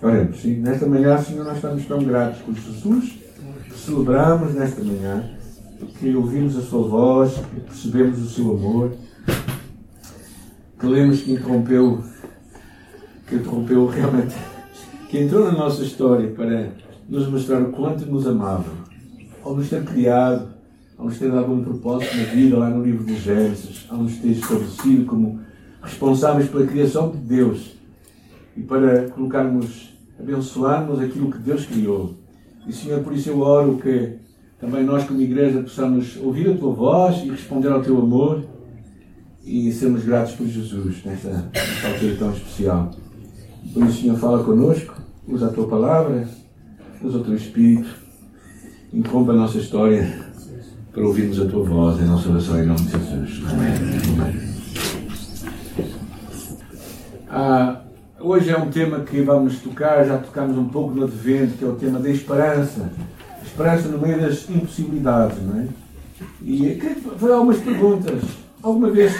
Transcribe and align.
Oremos, 0.00 0.40
sim. 0.40 0.60
Nesta 0.60 0.86
manhã, 0.86 1.18
Senhor, 1.18 1.44
nós 1.44 1.56
estamos 1.56 1.84
tão 1.86 1.98
gratos 2.04 2.40
por 2.42 2.54
Jesus. 2.54 3.18
Celebramos 3.74 4.54
nesta 4.54 4.80
manhã 4.82 5.28
que 5.98 6.14
ouvimos 6.14 6.56
a 6.56 6.60
Sua 6.60 6.86
voz, 6.86 7.34
que 7.34 7.60
percebemos 7.60 8.20
o 8.20 8.28
Seu 8.28 8.52
amor, 8.52 8.92
que 10.78 10.86
lemos 10.86 11.22
que 11.22 11.32
interrompeu, 11.32 12.04
que 13.26 13.34
interrompeu 13.34 13.86
realmente, 13.86 14.36
que 15.08 15.18
entrou 15.18 15.44
na 15.46 15.52
nossa 15.52 15.82
história 15.82 16.30
para 16.30 16.68
nos 17.08 17.28
mostrar 17.28 17.60
o 17.60 17.72
quanto 17.72 18.06
nos 18.06 18.24
amava, 18.24 18.70
ao 19.42 19.56
nos 19.56 19.68
ter 19.68 19.82
criado, 19.84 20.48
ao 20.96 21.06
nos 21.06 21.18
ter 21.18 21.32
dado 21.32 21.52
um 21.52 21.64
propósito 21.64 22.16
na 22.16 22.22
vida, 22.22 22.56
lá 22.56 22.70
no 22.70 22.84
livro 22.84 23.04
de 23.04 23.16
Gênesis, 23.16 23.84
ao 23.88 23.98
nos 23.98 24.16
ter 24.18 24.28
estabelecido 24.28 25.06
como 25.06 25.40
responsáveis 25.82 26.48
pela 26.48 26.66
criação 26.68 27.10
de 27.10 27.18
Deus 27.18 27.77
e 28.58 28.62
para 28.62 29.08
colocarmos, 29.10 29.96
abençoarmos 30.18 31.00
aquilo 31.00 31.30
que 31.30 31.38
Deus 31.38 31.64
criou. 31.64 32.14
E 32.66 32.72
Senhor, 32.72 33.00
por 33.04 33.12
isso 33.12 33.30
eu 33.30 33.38
oro 33.40 33.78
que 33.80 34.14
também 34.60 34.82
nós 34.82 35.04
como 35.04 35.22
igreja 35.22 35.60
possamos 35.60 36.16
ouvir 36.16 36.50
a 36.50 36.56
Tua 36.56 36.72
voz 36.72 37.22
e 37.24 37.30
responder 37.30 37.68
ao 37.68 37.80
Teu 37.80 37.96
amor 37.98 38.44
e 39.44 39.72
sermos 39.72 40.04
gratos 40.04 40.34
por 40.34 40.46
Jesus 40.46 41.04
nesta, 41.04 41.48
nesta 41.54 41.88
altura 41.88 42.16
tão 42.18 42.32
especial. 42.32 42.90
Por 43.72 43.84
isso, 43.86 44.02
Senhor, 44.02 44.18
fala 44.18 44.42
conosco, 44.42 45.00
usa 45.28 45.46
a 45.46 45.52
Tua 45.52 45.68
palavra, 45.68 46.28
usa 47.00 47.18
o 47.18 47.24
Teu 47.24 47.36
Espírito, 47.36 47.88
interrompa 48.92 49.30
a 49.32 49.36
nossa 49.36 49.58
história 49.58 50.26
para 50.92 51.06
ouvirmos 51.06 51.40
a 51.40 51.46
Tua 51.46 51.62
voz 51.64 52.00
em 52.00 52.06
nossa 52.06 52.28
oração 52.28 52.60
em 52.60 52.66
nome 52.66 52.80
de 52.80 52.90
Jesus. 52.90 53.42
Amém. 53.52 54.48
Ah, 57.30 57.82
Hoje 58.20 58.50
é 58.50 58.58
um 58.58 58.68
tema 58.68 59.00
que 59.00 59.22
vamos 59.22 59.60
tocar, 59.60 60.04
já 60.04 60.18
tocámos 60.18 60.58
um 60.58 60.68
pouco 60.68 60.92
no 60.92 61.04
Advento, 61.04 61.56
que 61.56 61.64
é 61.64 61.68
o 61.68 61.76
tema 61.76 62.00
da 62.00 62.10
esperança. 62.10 62.90
Esperança 63.44 63.86
no 63.86 63.98
meio 63.98 64.20
das 64.20 64.50
impossibilidades, 64.50 65.40
não 65.40 65.60
é? 65.60 65.68
E 66.42 66.80
fazer 67.16 67.32
algumas 67.32 67.58
perguntas. 67.58 68.20
Alguma 68.60 68.90
vez 68.90 69.14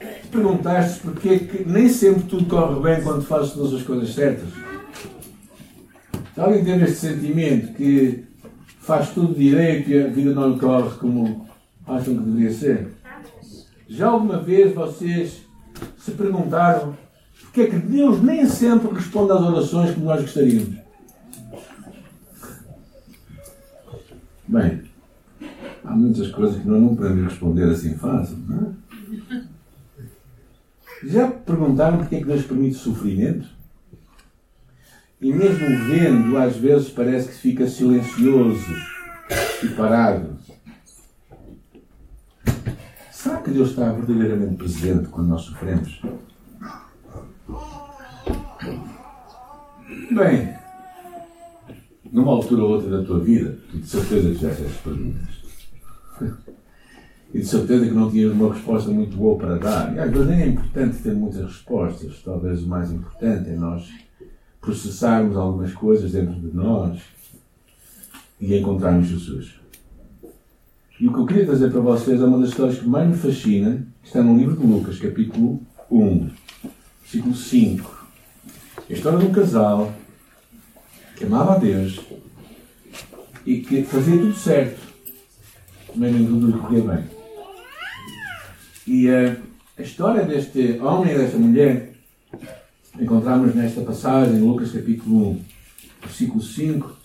te 0.00 0.28
perguntaste 0.32 1.00
porque 1.00 1.28
é 1.28 1.38
que 1.38 1.68
nem 1.68 1.86
sempre 1.86 2.22
tudo 2.22 2.46
corre 2.46 2.80
bem 2.80 3.04
quando 3.04 3.22
fazes 3.22 3.52
todas 3.52 3.74
as 3.74 3.82
coisas 3.82 4.14
certas? 4.14 4.48
Se 6.34 6.40
alguém 6.40 6.64
tem 6.64 6.80
este 6.80 6.96
sentimento 6.96 7.74
que 7.74 8.24
faz 8.80 9.10
tudo 9.10 9.34
direito 9.34 9.90
e 9.90 10.02
a 10.02 10.06
vida 10.06 10.32
não 10.32 10.58
corre 10.58 10.96
como 10.96 11.46
acham 11.86 12.16
que 12.16 12.22
deveria 12.22 12.52
ser? 12.52 12.88
Já 13.86 14.08
alguma 14.08 14.38
vez 14.38 14.74
vocês 14.74 15.42
se 15.98 16.12
perguntaram 16.12 17.03
porque 17.44 17.60
é 17.62 17.66
que 17.70 17.76
Deus 17.76 18.22
nem 18.22 18.46
sempre 18.46 18.92
responde 18.92 19.32
às 19.32 19.40
orações 19.40 19.94
como 19.94 20.06
nós 20.06 20.20
gostaríamos. 20.20 20.76
Bem, 24.46 24.82
há 25.84 25.94
muitas 25.94 26.30
coisas 26.30 26.60
que 26.60 26.68
nós 26.68 26.80
não 26.80 26.96
podemos 26.96 27.24
responder 27.24 27.64
assim 27.64 27.94
fácil, 27.94 28.36
não 28.48 28.68
é? 28.68 28.84
Já 31.04 31.30
perguntaram 31.30 31.98
porque 31.98 32.16
é 32.16 32.18
que 32.20 32.24
Deus 32.24 32.44
permite 32.44 32.76
sofrimento? 32.76 33.48
E 35.20 35.32
mesmo 35.32 35.66
vendo, 35.86 36.36
às 36.36 36.56
vezes 36.56 36.88
parece 36.90 37.28
que 37.28 37.34
fica 37.34 37.66
silencioso 37.66 38.74
e 39.62 39.68
parado. 39.68 40.36
Será 43.10 43.38
que 43.38 43.50
Deus 43.50 43.70
está 43.70 43.90
verdadeiramente 43.90 44.56
presente 44.56 45.08
quando 45.08 45.28
nós 45.28 45.42
sofremos? 45.42 46.02
Bem, 50.14 50.54
numa 52.12 52.30
altura 52.30 52.62
ou 52.62 52.70
outra 52.70 52.88
da 52.88 53.04
tua 53.04 53.18
vida, 53.18 53.58
tu 53.68 53.78
de 53.78 53.86
certeza 53.88 54.28
fizeste 54.28 54.62
estas 54.62 54.76
perguntas. 54.76 55.28
E 57.34 57.40
de 57.40 57.46
certeza 57.46 57.84
que 57.84 57.90
não 57.90 58.08
tinhas 58.08 58.32
uma 58.32 58.54
resposta 58.54 58.92
muito 58.92 59.16
boa 59.16 59.36
para 59.36 59.58
dar. 59.58 59.92
E 59.92 59.98
às 59.98 60.08
vezes 60.08 60.28
nem 60.28 60.40
é 60.40 60.46
importante 60.46 60.98
ter 60.98 61.12
muitas 61.14 61.42
respostas. 61.42 62.22
Talvez 62.24 62.62
o 62.62 62.68
mais 62.68 62.92
importante 62.92 63.50
é 63.50 63.56
nós 63.56 63.92
processarmos 64.60 65.36
algumas 65.36 65.72
coisas 65.72 66.12
dentro 66.12 66.34
de 66.34 66.54
nós 66.56 67.00
e 68.40 68.56
encontrarmos 68.56 69.08
Jesus. 69.08 69.54
E 71.00 71.08
o 71.08 71.12
que 71.12 71.18
eu 71.18 71.26
queria 71.26 71.46
trazer 71.46 71.72
para 71.72 71.80
vocês 71.80 72.20
é 72.20 72.24
uma 72.24 72.38
das 72.38 72.50
histórias 72.50 72.78
que 72.78 72.86
mais 72.86 73.08
me 73.08 73.16
fascina, 73.16 73.84
que 74.00 74.06
está 74.06 74.22
no 74.22 74.38
livro 74.38 74.56
de 74.56 74.64
Lucas, 74.64 74.96
capítulo 75.00 75.60
1, 75.90 76.30
versículo 77.02 77.34
5. 77.34 78.06
A 78.88 78.92
história 78.92 79.18
de 79.18 79.26
um 79.26 79.32
casal 79.32 79.92
que 81.16 81.24
amava 81.24 81.54
a 81.54 81.58
Deus 81.58 82.00
e 83.46 83.60
que 83.60 83.82
fazia 83.82 84.18
tudo 84.18 84.34
certo, 84.34 84.80
mas 85.94 86.12
nem 86.12 86.26
tudo 86.26 86.46
lhe 86.46 86.58
corria 86.58 86.82
bem. 86.82 87.04
E 88.86 89.08
a 89.08 89.82
história 89.82 90.24
deste 90.24 90.78
homem 90.80 91.14
e 91.14 91.18
desta 91.18 91.38
mulher 91.38 91.94
encontramos 92.98 93.54
nesta 93.54 93.80
passagem, 93.82 94.36
em 94.36 94.40
Lucas 94.40 94.72
capítulo 94.72 95.30
1, 95.30 95.44
versículo 96.02 96.42
5, 96.42 96.96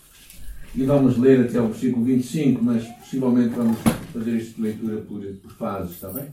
e 0.74 0.84
vamos 0.84 1.18
ler 1.18 1.40
até 1.40 1.58
ao 1.58 1.68
versículo 1.68 2.04
25, 2.04 2.62
mas 2.62 2.84
possivelmente 2.84 3.54
vamos 3.54 3.78
fazer 4.12 4.36
esta 4.36 4.62
leitura 4.62 4.98
por, 4.98 5.20
por 5.20 5.52
fases, 5.52 5.92
está 5.92 6.08
bem? 6.08 6.26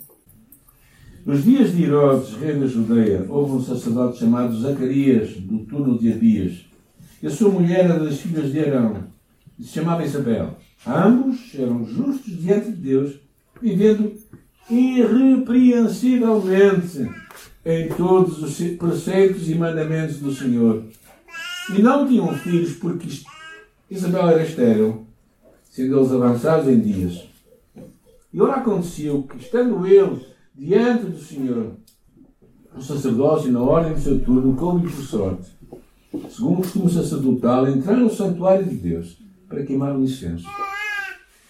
Nos 1.25 1.43
dias 1.43 1.75
de 1.75 1.83
Herodes, 1.83 2.33
rei 2.35 2.57
da 2.57 2.67
Judeia, 2.67 3.25
houve 3.27 3.53
um 3.53 3.61
sacerdote 3.61 4.19
chamado 4.19 4.57
Zacarias, 4.57 5.31
do 5.31 5.59
turno 5.65 5.99
de 5.99 6.13
Abias. 6.13 6.66
E 7.21 7.27
a 7.27 7.29
sua 7.29 7.49
mulher 7.49 7.85
era 7.85 7.99
das 7.99 8.19
filhas 8.19 8.51
de 8.51 8.59
Arão, 8.59 9.05
e 9.57 9.63
se 9.63 9.73
chamava 9.73 10.03
Isabel. 10.03 10.57
Ambos 10.85 11.55
eram 11.55 11.85
justos 11.85 12.37
diante 12.39 12.71
de 12.71 12.77
Deus, 12.77 13.15
vivendo 13.61 14.13
irrepreensivelmente 14.69 17.09
em 17.65 17.87
todos 17.89 18.43
os 18.43 18.55
preceitos 18.77 19.49
e 19.49 19.55
mandamentos 19.55 20.19
do 20.19 20.31
Senhor. 20.33 20.83
E 21.75 21.81
não 21.81 22.07
tinham 22.07 22.31
filhos 22.35 22.73
porque 22.73 23.07
Isabel 23.89 24.29
era 24.29 24.43
estéril, 24.43 25.07
sendo 25.69 25.99
eles 25.99 26.11
avançados 26.11 26.67
em 26.67 26.79
dias. 26.79 27.27
E 28.31 28.39
ora 28.39 28.57
aconteceu 28.57 29.23
que, 29.23 29.37
estando 29.37 29.87
ele 29.87 30.23
diante 30.53 31.07
do 31.07 31.19
Senhor, 31.19 31.71
o 32.75 32.81
sacerdócio, 32.81 33.51
na 33.51 33.61
ordem 33.61 33.93
do 33.93 33.99
seu 33.99 34.19
turno, 34.19 34.55
como 34.55 34.81
por 34.81 34.91
sorte, 34.91 35.56
segundo 36.29 36.59
o 36.59 36.61
costume 36.61 36.89
sacerdotal, 36.89 37.67
entrar 37.67 37.95
no 37.95 38.09
santuário 38.09 38.65
de 38.65 38.75
Deus 38.75 39.17
para 39.47 39.63
queimar 39.63 39.95
o 39.95 40.03
incenso. 40.03 40.47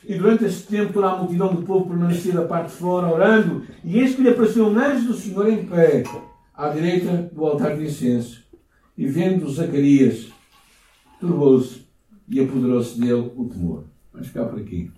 E 0.05 0.15
durante 0.15 0.45
este 0.45 0.67
tempo 0.67 0.93
toda 0.93 1.11
a 1.11 1.17
multidão 1.17 1.53
do 1.53 1.63
povo 1.63 1.89
permanecia 1.89 2.33
da 2.33 2.45
parte 2.45 2.69
de 2.69 2.77
fora, 2.77 3.13
orando, 3.13 3.63
e 3.83 3.99
eis 3.99 4.15
que 4.15 4.21
lhe 4.21 4.29
apareceu 4.29 4.67
um 4.67 4.77
anjo 4.77 5.07
do 5.07 5.13
Senhor 5.13 5.49
em 5.49 5.65
pé, 5.65 6.03
à 6.55 6.69
direita 6.69 7.29
do 7.33 7.45
altar 7.45 7.75
de 7.75 7.85
incenso. 7.85 8.43
E 8.97 9.05
vendo 9.05 9.49
Zacarias, 9.49 10.27
turbou-se 11.19 11.85
e 12.29 12.39
apoderou-se 12.39 12.99
dele 12.99 13.31
o 13.35 13.45
temor. 13.45 13.83
Vamos 14.13 14.27
ficar 14.27 14.45
por 14.45 14.59
aqui. 14.59 14.91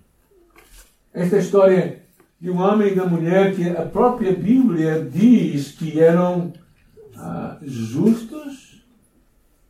Esta 1.12 1.38
história 1.38 2.02
de 2.40 2.50
um 2.50 2.58
homem 2.58 2.92
e 2.92 2.94
da 2.94 3.04
mulher 3.04 3.54
que 3.54 3.68
a 3.68 3.82
própria 3.82 4.32
Bíblia 4.32 5.04
diz 5.04 5.72
que 5.72 6.00
eram 6.00 6.52
ah, 7.16 7.58
justos 7.62 8.69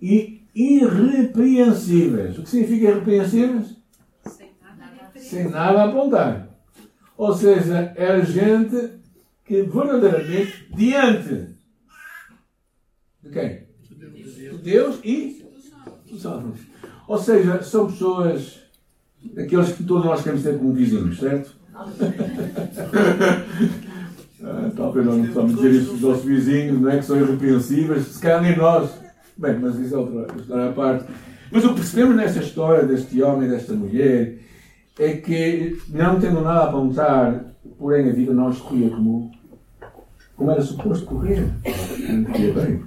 e 0.01 0.43
irrepreensíveis. 0.55 2.39
O 2.39 2.43
que 2.43 2.51
significa 2.51 2.91
irrepreensíveis? 2.91 3.77
Sem 4.27 4.51
nada, 4.61 5.11
Sem 5.17 5.49
nada 5.49 5.83
a 5.83 5.89
apontar. 5.89 6.49
Ou 7.17 7.35
seja, 7.35 7.93
era 7.97 8.25
gente 8.25 9.01
que 9.45 9.63
verdadeiramente 9.63 10.67
diante 10.75 11.49
de 13.23 13.31
quem? 13.31 13.63
De 13.89 14.59
Deus 14.59 14.99
e 15.05 15.45
dos 16.11 16.25
homens. 16.25 16.61
Ou 17.07 17.19
seja, 17.19 17.63
são 17.63 17.91
pessoas 17.91 18.61
daqueles 19.35 19.73
que 19.73 19.85
todos 19.85 20.05
nós 20.05 20.23
queremos 20.23 20.43
ter 20.45 20.57
como 20.57 20.73
vizinhos, 20.73 21.19
certo? 21.19 21.55
ah, 24.43 24.71
talvez 24.77 25.07
não 25.07 25.27
possamos 25.27 25.57
dizer 25.57 25.73
isso 25.73 25.93
dos 25.93 26.01
nossos 26.01 26.25
vizinhos, 26.25 26.81
não 26.81 26.91
é? 26.91 26.99
Que 26.99 27.05
são 27.05 27.21
irrepreensíveis, 27.21 28.07
se 28.07 28.21
calhar 28.21 28.43
nem 28.43 28.57
nós. 28.57 29.00
Bem, 29.41 29.59
mas 29.59 29.79
isso 29.79 29.95
é 29.95 29.99
outra 29.99 30.37
história 30.37 30.69
à 30.69 30.73
parte. 30.73 31.05
Mas 31.51 31.65
o 31.65 31.71
que 31.71 31.77
percebemos 31.77 32.15
nesta 32.15 32.41
história 32.41 32.87
deste 32.87 33.23
homem 33.23 33.49
e 33.49 33.51
desta 33.51 33.73
mulher 33.73 34.39
é 34.99 35.13
que, 35.15 35.79
não 35.89 36.21
tendo 36.21 36.43
nada 36.43 36.61
a 36.61 36.69
apontar, 36.69 37.45
porém 37.79 38.09
a 38.09 38.13
vida 38.13 38.35
não 38.35 38.51
escolhia 38.51 38.91
como, 38.91 39.31
como 40.37 40.51
era 40.51 40.61
suposto 40.61 41.07
correr. 41.07 41.49
Corria 42.27 42.53
bem. 42.53 42.83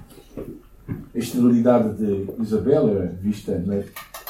A 1.12 1.18
esterilidade 1.18 1.96
de 1.96 2.30
Isabel 2.40 2.88
era 2.88 3.06
vista 3.06 3.58
né, 3.58 3.84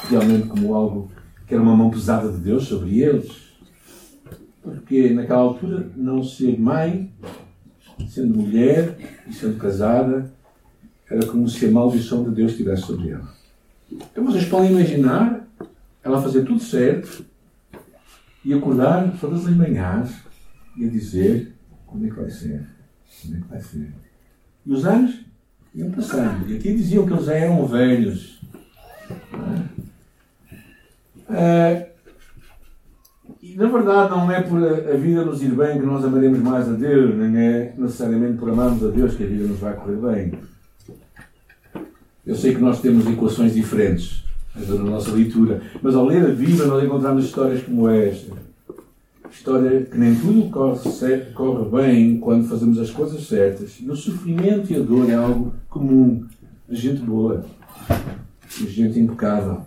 realmente 0.09 0.47
como 0.47 0.73
algo 0.73 1.11
que 1.45 1.53
era 1.53 1.61
uma 1.61 1.75
mão 1.75 1.91
pesada 1.91 2.31
de 2.31 2.39
Deus 2.39 2.63
sobre 2.63 3.01
eles 3.01 3.45
porque 4.65 5.11
naquela 5.11 5.41
altura 5.41 5.87
não 5.95 6.23
ser 6.23 6.59
mãe, 6.59 7.13
sendo 8.09 8.35
mulher 8.35 8.97
e 9.27 9.31
sendo 9.31 9.57
casada, 9.57 10.33
era 11.09 11.25
como 11.25 11.47
se 11.47 11.65
a 11.65 11.71
maldição 11.71 12.23
de 12.23 12.31
Deus 12.31 12.51
estivesse 12.51 12.83
sobre 12.83 13.09
ela. 13.09 13.33
Então 13.91 14.25
vocês 14.25 14.45
podem 14.45 14.71
imaginar 14.71 15.47
ela 16.03 16.21
fazer 16.21 16.43
tudo 16.43 16.59
certo 16.59 17.25
e 18.43 18.53
acordar 18.53 19.17
todas 19.19 19.45
as 19.45 19.55
manhãs 19.55 20.11
e 20.77 20.85
a 20.85 20.89
dizer 20.89 21.53
quando 21.85 22.05
é 22.05 22.09
que 22.09 22.15
vai 22.15 22.29
ser, 22.29 22.67
quando 23.21 23.37
é 23.37 23.41
que 23.41 23.47
vai 23.47 23.61
ser. 23.61 23.93
E 24.65 24.71
os 24.71 24.85
anos 24.85 25.21
iam 25.73 25.91
passando. 25.91 26.49
E 26.49 26.57
aqui 26.57 26.75
diziam 26.75 27.05
que 27.05 27.13
eles 27.13 27.27
eram 27.27 27.65
velhos. 27.67 28.41
É, 31.29 31.89
e 33.41 33.55
na 33.55 33.67
verdade 33.67 34.09
não 34.11 34.31
é 34.31 34.41
por 34.41 34.57
a 34.57 34.95
vida 34.95 35.25
nos 35.25 35.41
ir 35.41 35.51
bem 35.51 35.79
que 35.79 35.85
nós 35.85 36.03
amaremos 36.03 36.39
mais 36.39 36.67
a 36.67 36.73
Deus, 36.73 37.15
nem 37.15 37.37
é 37.37 37.73
necessariamente 37.77 38.37
por 38.37 38.49
amarmos 38.49 38.83
a 38.83 38.89
Deus 38.89 39.15
que 39.15 39.23
a 39.23 39.27
vida 39.27 39.47
nos 39.47 39.59
vai 39.59 39.75
correr 39.75 39.97
bem. 39.97 40.54
Eu 42.25 42.35
sei 42.35 42.55
que 42.55 42.61
nós 42.61 42.81
temos 42.81 43.05
equações 43.05 43.53
diferentes 43.53 44.23
na 44.55 44.75
nossa 44.77 45.11
leitura, 45.11 45.61
mas 45.81 45.95
ao 45.95 46.05
ler 46.05 46.25
a 46.25 46.29
Bíblia 46.29 46.65
nós 46.65 46.83
encontramos 46.83 47.25
histórias 47.25 47.63
como 47.63 47.89
esta. 47.89 48.33
História 49.29 49.81
que 49.81 49.97
nem 49.97 50.15
tudo 50.15 50.49
corre, 50.49 50.79
corre 51.33 51.69
bem 51.69 52.19
quando 52.19 52.47
fazemos 52.47 52.79
as 52.79 52.89
coisas 52.89 53.27
certas. 53.27 53.77
E 53.81 53.89
o 53.89 53.95
sofrimento 53.95 54.71
e 54.71 54.77
a 54.77 54.79
dor 54.79 55.09
é 55.09 55.13
algo 55.13 55.53
comum. 55.69 56.25
A 56.69 56.73
gente 56.73 57.01
boa, 57.01 57.45
a 57.89 58.65
gente 58.65 58.99
impecável. 58.99 59.61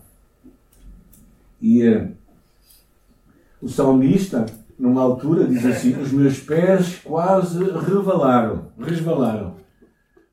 E 1.60 1.86
uh, 1.86 2.08
o 3.60 3.68
salmista, 3.68 4.46
numa 4.78 5.02
altura, 5.02 5.46
diz 5.46 5.64
assim: 5.66 6.00
Os 6.00 6.12
meus 6.12 6.38
pés 6.40 7.00
quase 7.04 7.62
revalaram, 7.62 8.68
resvalaram. 8.80 9.57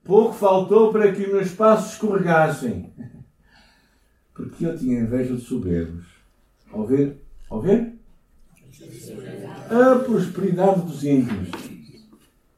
Pouco 0.05 0.33
faltou 0.33 0.91
para 0.91 1.11
que 1.11 1.25
meus 1.25 1.51
passos 1.51 1.93
escorregassem. 1.93 2.93
Porque 4.35 4.63
eu 4.63 4.77
tinha 4.77 4.99
inveja 4.99 5.35
de 5.35 5.41
soberbos. 5.41 6.05
Ao 6.71 6.85
ver, 6.85 7.19
ao 7.49 7.59
ver? 7.59 7.95
A 9.67 9.99
prosperidade 9.99 10.81
dos 10.81 11.03
íntimos. 11.03 11.49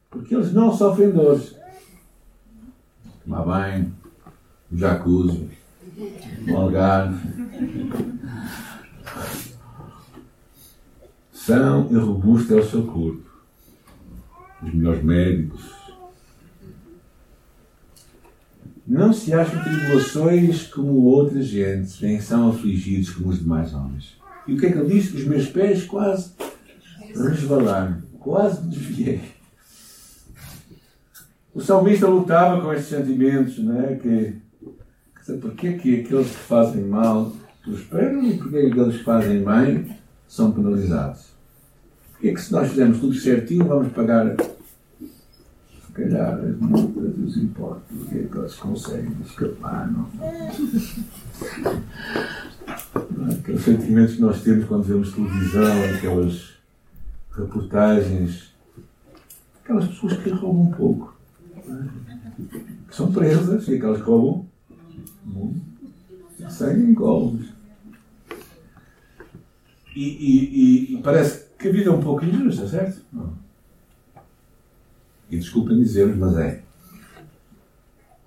Porque 0.09 0.35
eles 0.35 0.51
não 0.51 0.75
sofrem 0.75 1.11
dores. 1.11 1.55
Tomar 3.23 3.43
banho, 3.43 3.95
jacuzzi, 4.73 5.49
algarve. 6.53 7.17
São 11.31 11.87
e 11.89 11.95
robusto 11.95 12.55
é 12.55 12.57
o 12.57 12.69
seu 12.69 12.85
corpo. 12.85 13.23
Os 14.61 14.73
melhores 14.73 15.03
médicos, 15.03 15.76
Não 18.87 19.11
se 19.11 19.33
acham 19.33 19.61
tribulações 19.61 20.67
como 20.67 20.93
outra 21.03 21.41
gente, 21.41 22.01
nem 22.01 22.21
são 22.21 22.49
afligidos 22.49 23.09
como 23.09 23.29
os 23.29 23.39
demais 23.39 23.73
homens. 23.73 24.15
E 24.47 24.53
o 24.53 24.57
que 24.57 24.67
é 24.67 24.71
que 24.71 24.77
ele 24.77 24.93
diz? 24.93 25.13
Os 25.13 25.25
meus 25.25 25.47
pés 25.47 25.83
quase 25.83 26.31
resvalaram, 27.13 28.01
quase 28.17 28.65
desviei. 28.65 29.21
O 31.53 31.59
salmista 31.59 32.07
lutava 32.07 32.61
com 32.61 32.71
estes 32.71 32.89
sentimentos, 32.97 33.59
não 33.59 33.81
é? 33.81 33.95
Que, 33.95 34.35
que 35.25 35.33
porquê 35.33 35.73
que 35.73 35.99
aqueles 35.99 36.27
que 36.27 36.43
fazem 36.43 36.83
mal 36.85 37.35
prosperam 37.63 38.23
e 38.23 38.37
porquê 38.37 38.61
que 38.61 38.67
aqueles 38.67 38.97
que 38.97 39.03
fazem 39.03 39.43
bem 39.43 39.97
são 40.29 40.51
penalizados? 40.51 41.25
Porquê 42.11 42.31
que 42.31 42.41
se 42.41 42.53
nós 42.53 42.69
fizermos 42.69 42.99
tudo 42.99 43.15
certinho 43.15 43.65
vamos 43.65 43.91
pagar 43.91 44.37
calhar 45.97 46.39
as 46.39 46.57
multas 46.57 47.13
e 47.17 47.21
os 47.21 47.37
impostos, 47.37 47.97
porque 47.97 48.15
é 48.19 48.23
que 48.23 48.37
eles 48.37 48.55
conseguem 48.55 49.17
escapar, 49.25 49.91
não? 49.91 50.07
não 53.11 53.27
é? 53.27 53.33
Aqueles 53.33 53.61
sentimentos 53.63 54.15
que 54.15 54.21
nós 54.21 54.41
temos 54.43 54.65
quando 54.65 54.83
vemos 54.83 55.11
televisão, 55.11 55.95
aquelas 55.95 56.53
reportagens, 57.31 58.53
aquelas 59.63 59.87
pessoas 59.87 60.17
que 60.17 60.29
roubam 60.29 60.61
um 60.61 60.71
pouco, 60.71 61.17
é? 61.57 61.61
que 62.87 62.95
são 62.95 63.11
presas, 63.11 63.67
e 63.67 63.75
aquelas 63.75 63.99
que 63.99 64.07
roubam 64.07 64.45
muito, 65.25 65.61
seguem 66.49 66.91
incólumes. 66.91 67.47
E, 69.95 70.03
e, 70.03 70.93
e, 70.93 71.01
parece 71.01 71.47
que 71.57 71.69
a 71.69 71.71
vida 71.71 71.89
é 71.89 71.93
um 71.93 72.01
pouco 72.01 72.23
injusta, 72.23 72.67
certo? 72.67 73.01
Não. 73.11 73.46
E 75.29 75.37
desculpem 75.37 75.77
dizer 75.77 76.15
mas 76.15 76.37
é. 76.37 76.61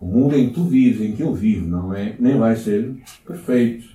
O 0.00 0.06
mundo 0.06 0.34
em 0.34 0.48
que 0.48 0.54
tu 0.54 0.64
vives, 0.64 1.00
em 1.00 1.12
que 1.12 1.22
eu 1.22 1.34
vivo, 1.34 1.66
não 1.66 1.94
é, 1.94 2.16
nem 2.18 2.38
vai 2.38 2.56
ser 2.56 2.94
perfeito. 3.26 3.86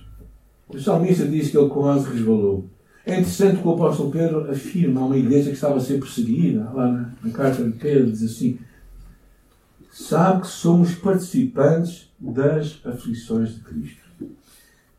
O 0.68 0.78
salmista 0.78 1.26
diz 1.26 1.50
que 1.50 1.58
ele 1.58 1.68
quase 1.68 2.08
resvalou. 2.10 2.64
É 3.04 3.12
interessante 3.12 3.60
que 3.60 3.68
o 3.68 3.72
apóstolo 3.72 4.10
Pedro 4.10 4.50
afirma 4.50 5.00
a 5.00 5.06
uma 5.06 5.16
igreja 5.16 5.50
que 5.50 5.54
estava 5.54 5.76
a 5.76 5.80
ser 5.80 5.98
perseguida, 5.98 6.70
lá 6.74 6.90
na, 6.90 7.12
na 7.22 7.30
carta 7.30 7.62
de 7.62 7.72
Pedro, 7.72 8.10
diz 8.10 8.22
assim: 8.22 8.58
sabe 9.92 10.42
que 10.42 10.48
somos 10.48 10.94
participantes 10.94 12.08
das 12.18 12.80
aflições 12.84 13.54
de 13.54 13.60
Cristo. 13.60 14.06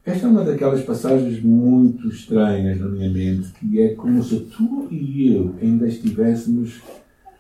Esta 0.06 0.26
é 0.26 0.30
uma 0.30 0.46
daquelas 0.46 0.82
passagens 0.84 1.44
muito 1.44 2.08
estranhas 2.08 2.80
na 2.80 2.88
minha 2.88 3.10
mente, 3.10 3.52
que 3.60 3.82
é 3.82 3.94
como 3.94 4.24
se 4.24 4.40
tu 4.40 4.88
e 4.90 5.34
eu 5.34 5.54
ainda 5.62 5.86
estivéssemos 5.86 6.82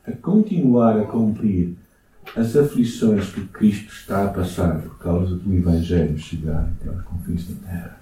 a 0.07 0.11
continuar 0.13 0.97
a 0.97 1.03
cumprir 1.03 1.75
as 2.35 2.55
aflições 2.55 3.29
que 3.29 3.45
Cristo 3.47 3.91
está 3.91 4.25
a 4.25 4.29
passar 4.29 4.81
por 4.81 4.97
causa 4.97 5.35
do 5.35 5.53
Evangelho 5.53 6.17
chegar 6.17 6.71
até 6.79 6.89
aos 6.89 7.01
confins 7.03 7.47
da 7.47 7.67
terra. 7.67 8.01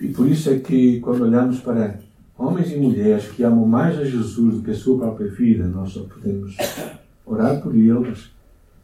E 0.00 0.08
por 0.08 0.28
isso 0.28 0.50
é 0.50 0.58
que, 0.58 1.00
quando 1.00 1.22
olhamos 1.22 1.60
para 1.60 1.98
homens 2.36 2.70
e 2.70 2.76
mulheres 2.76 3.28
que 3.28 3.42
amam 3.42 3.66
mais 3.66 3.98
a 3.98 4.04
Jesus 4.04 4.56
do 4.56 4.62
que 4.62 4.70
a 4.70 4.76
sua 4.76 4.98
própria 4.98 5.28
vida, 5.28 5.66
nós 5.66 5.92
só 5.92 6.04
podemos 6.04 6.56
orar 7.26 7.60
por 7.60 7.74
eles 7.74 8.30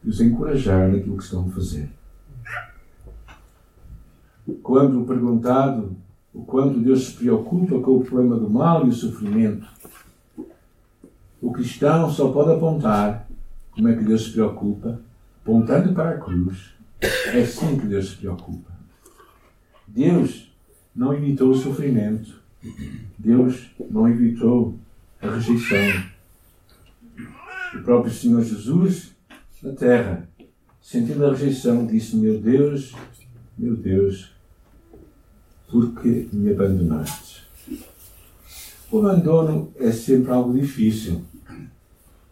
e 0.02 0.08
os 0.08 0.20
encorajar 0.20 0.90
naquilo 0.90 1.16
que 1.16 1.24
estão 1.24 1.46
a 1.46 1.50
fazer. 1.50 1.88
Quando 4.62 5.06
perguntado 5.06 5.96
o 6.32 6.42
quanto 6.42 6.80
Deus 6.80 7.06
se 7.06 7.12
preocupa 7.14 7.78
com 7.80 7.98
o 7.98 8.04
problema 8.04 8.36
do 8.36 8.50
mal 8.50 8.84
e 8.84 8.90
o 8.90 8.92
sofrimento, 8.92 9.66
o 11.44 11.52
cristão 11.52 12.10
só 12.10 12.32
pode 12.32 12.52
apontar 12.52 13.28
como 13.72 13.88
é 13.88 13.94
que 13.94 14.02
Deus 14.02 14.24
se 14.24 14.30
preocupa, 14.30 14.98
apontando 15.42 15.92
para 15.92 16.12
a 16.12 16.16
cruz. 16.16 16.72
É 17.02 17.42
assim 17.42 17.78
que 17.78 17.86
Deus 17.86 18.12
se 18.12 18.16
preocupa. 18.16 18.72
Deus 19.86 20.50
não 20.96 21.12
evitou 21.12 21.50
o 21.50 21.54
sofrimento. 21.54 22.40
Deus 23.18 23.68
não 23.90 24.08
evitou 24.08 24.78
a 25.20 25.28
rejeição. 25.32 26.04
O 27.74 27.82
próprio 27.82 28.10
Senhor 28.10 28.42
Jesus, 28.42 29.14
na 29.62 29.72
terra, 29.72 30.26
sentindo 30.80 31.26
a 31.26 31.32
rejeição, 31.32 31.84
disse: 31.84 32.16
Meu 32.16 32.40
Deus, 32.40 32.94
meu 33.58 33.76
Deus, 33.76 34.32
por 35.70 35.92
que 36.00 36.26
me 36.32 36.50
abandonaste? 36.50 37.44
O 38.90 38.98
abandono 39.00 39.70
é 39.78 39.92
sempre 39.92 40.32
algo 40.32 40.58
difícil 40.58 41.22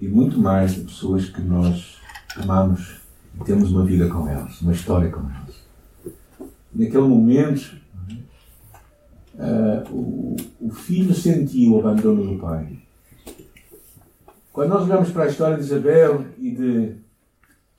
e 0.02 0.08
muito 0.08 0.36
mais 0.36 0.74
de 0.74 0.80
pessoas 0.80 1.28
que 1.28 1.40
nós 1.40 1.96
amamos 2.34 2.96
e 3.40 3.44
temos 3.44 3.70
uma 3.70 3.84
vida 3.84 4.08
com 4.08 4.28
elas, 4.28 4.60
uma 4.60 4.72
história 4.72 5.08
com 5.08 5.20
elas. 5.20 5.62
Naquele 6.74 7.04
momento, 7.04 7.76
uh, 9.34 9.88
o, 9.92 10.36
o 10.60 10.70
filho 10.70 11.14
sentiu 11.14 11.74
o 11.74 11.78
abandono 11.78 12.32
do 12.32 12.40
pai. 12.40 12.80
Quando 14.52 14.70
nós 14.70 14.82
olhamos 14.82 15.10
para 15.10 15.22
a 15.22 15.28
história 15.28 15.56
de 15.56 15.62
Isabel 15.62 16.26
e 16.36 16.50
de, 16.50 16.94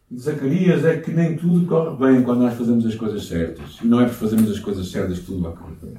de 0.09 0.21
Zacarias, 0.21 0.85
é 0.85 0.99
que 0.99 1.11
nem 1.11 1.35
tudo 1.35 1.67
corre 1.67 1.97
bem 1.97 2.23
quando 2.23 2.39
nós 2.39 2.53
fazemos 2.53 2.85
as 2.85 2.95
coisas 2.95 3.27
certas. 3.27 3.79
E 3.83 3.85
não 3.85 3.99
é 3.99 4.05
por 4.05 4.13
fazermos 4.13 4.49
as 4.49 4.59
coisas 4.59 4.89
certas 4.89 5.19
que 5.19 5.25
tudo 5.25 5.41
vai 5.41 5.51
correr 5.51 5.75
bem. 5.81 5.97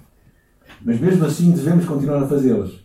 Mas 0.83 0.99
mesmo 0.99 1.27
assim 1.27 1.53
devemos 1.53 1.85
continuar 1.85 2.23
a 2.23 2.27
fazê-las. 2.27 2.84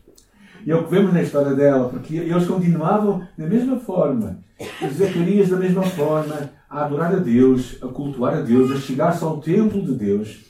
E 0.66 0.72
é 0.72 0.76
o 0.76 0.84
que 0.84 0.92
vemos 0.92 1.14
na 1.14 1.22
história 1.22 1.54
dela, 1.54 1.90
porque 1.90 2.16
eles 2.16 2.48
continuavam 2.48 3.28
da 3.38 3.48
mesma 3.48 3.80
forma, 3.80 4.40
os 4.82 4.94
Zacarias 4.98 5.50
da 5.50 5.58
mesma 5.58 5.84
forma, 5.84 6.52
a 6.70 6.86
adorar 6.86 7.14
a 7.14 7.20
Deus, 7.20 7.78
a 7.82 7.88
cultuar 7.88 8.36
a 8.36 8.42
Deus, 8.42 8.72
a 8.72 8.80
chegar-se 8.80 9.24
ao 9.24 9.40
templo 9.40 9.82
de 9.82 9.94
Deus. 9.94 10.46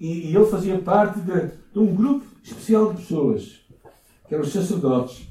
E, 0.00 0.30
e 0.30 0.36
ele 0.36 0.46
fazia 0.46 0.78
parte 0.78 1.20
de, 1.20 1.50
de, 1.72 1.78
um 1.78 1.94
grupo 1.94 2.24
especial 2.42 2.92
de 2.92 3.02
pessoas, 3.02 3.60
que 4.26 4.34
eram 4.34 4.44
os 4.44 4.52
sacerdotes. 4.52 5.28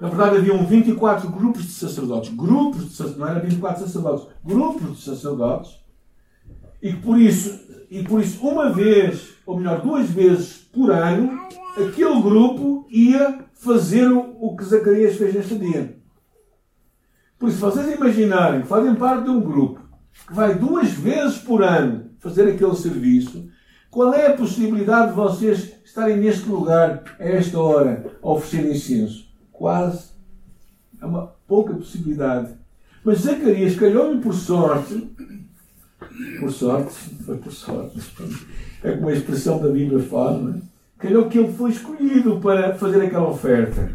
Na 0.00 0.08
verdade, 0.08 0.36
haviam 0.36 0.66
24 0.66 1.30
grupos 1.30 1.64
de 1.64 1.72
sacerdotes. 1.72 2.34
Grupos 2.34 2.84
de 2.84 2.90
sacerdotes, 2.90 3.18
não 3.18 3.28
eram 3.28 3.40
24 3.40 3.86
sacerdotes, 3.86 4.26
grupos 4.44 4.96
de 4.96 5.02
sacerdotes. 5.02 5.80
E 6.82 6.92
por 6.92 7.18
isso, 7.18 7.60
e 7.90 8.02
por 8.02 8.20
isso, 8.20 8.46
uma 8.46 8.70
vez, 8.70 9.30
ou 9.46 9.56
melhor, 9.56 9.80
duas 9.80 10.10
vezes 10.10 10.68
por 10.72 10.90
ano, 10.90 11.40
aquele 11.76 12.22
grupo 12.22 12.86
ia 12.90 13.44
fazer 13.54 14.08
o 14.10 14.56
que 14.56 14.64
Zacarias 14.64 15.16
fez 15.16 15.34
neste 15.34 15.56
dia. 15.56 15.96
Por 17.38 17.48
isso, 17.48 17.58
vocês 17.58 17.94
imaginarem 17.94 18.62
que 18.62 18.68
fazem 18.68 18.94
parte 18.94 19.24
de 19.24 19.30
um 19.30 19.40
grupo 19.40 19.80
que 20.26 20.32
vai 20.32 20.54
duas 20.54 20.90
vezes 20.90 21.38
por 21.38 21.62
ano 21.62 22.10
fazer 22.18 22.48
aquele 22.48 22.74
serviço, 22.74 23.48
qual 23.90 24.14
é 24.14 24.28
a 24.28 24.36
possibilidade 24.36 25.10
de 25.10 25.14
vocês 25.14 25.74
estarem 25.84 26.16
neste 26.16 26.48
lugar, 26.48 27.04
a 27.18 27.24
esta 27.24 27.58
hora, 27.58 28.18
a 28.22 28.28
oferecer 28.28 28.70
incenso? 28.70 29.28
Quase. 29.52 30.08
É 31.00 31.06
uma 31.06 31.34
pouca 31.46 31.74
possibilidade. 31.74 32.54
Mas 33.04 33.18
Zacarias 33.18 33.76
calhou-me 33.76 34.20
por 34.20 34.34
sorte. 34.34 35.10
Por 36.40 36.50
sorte, 36.50 36.92
foi 37.24 37.36
por 37.36 37.52
sorte. 37.52 38.00
É 38.82 38.92
como 38.92 39.08
a 39.08 39.12
expressão 39.12 39.60
da 39.60 39.68
Bíblia 39.68 40.00
fala, 40.00 40.56
é? 40.56 40.73
Calhou 40.98 41.28
que 41.28 41.38
ele 41.38 41.52
foi 41.52 41.70
escolhido 41.70 42.40
para 42.40 42.74
fazer 42.74 43.02
aquela 43.02 43.28
oferta. 43.28 43.94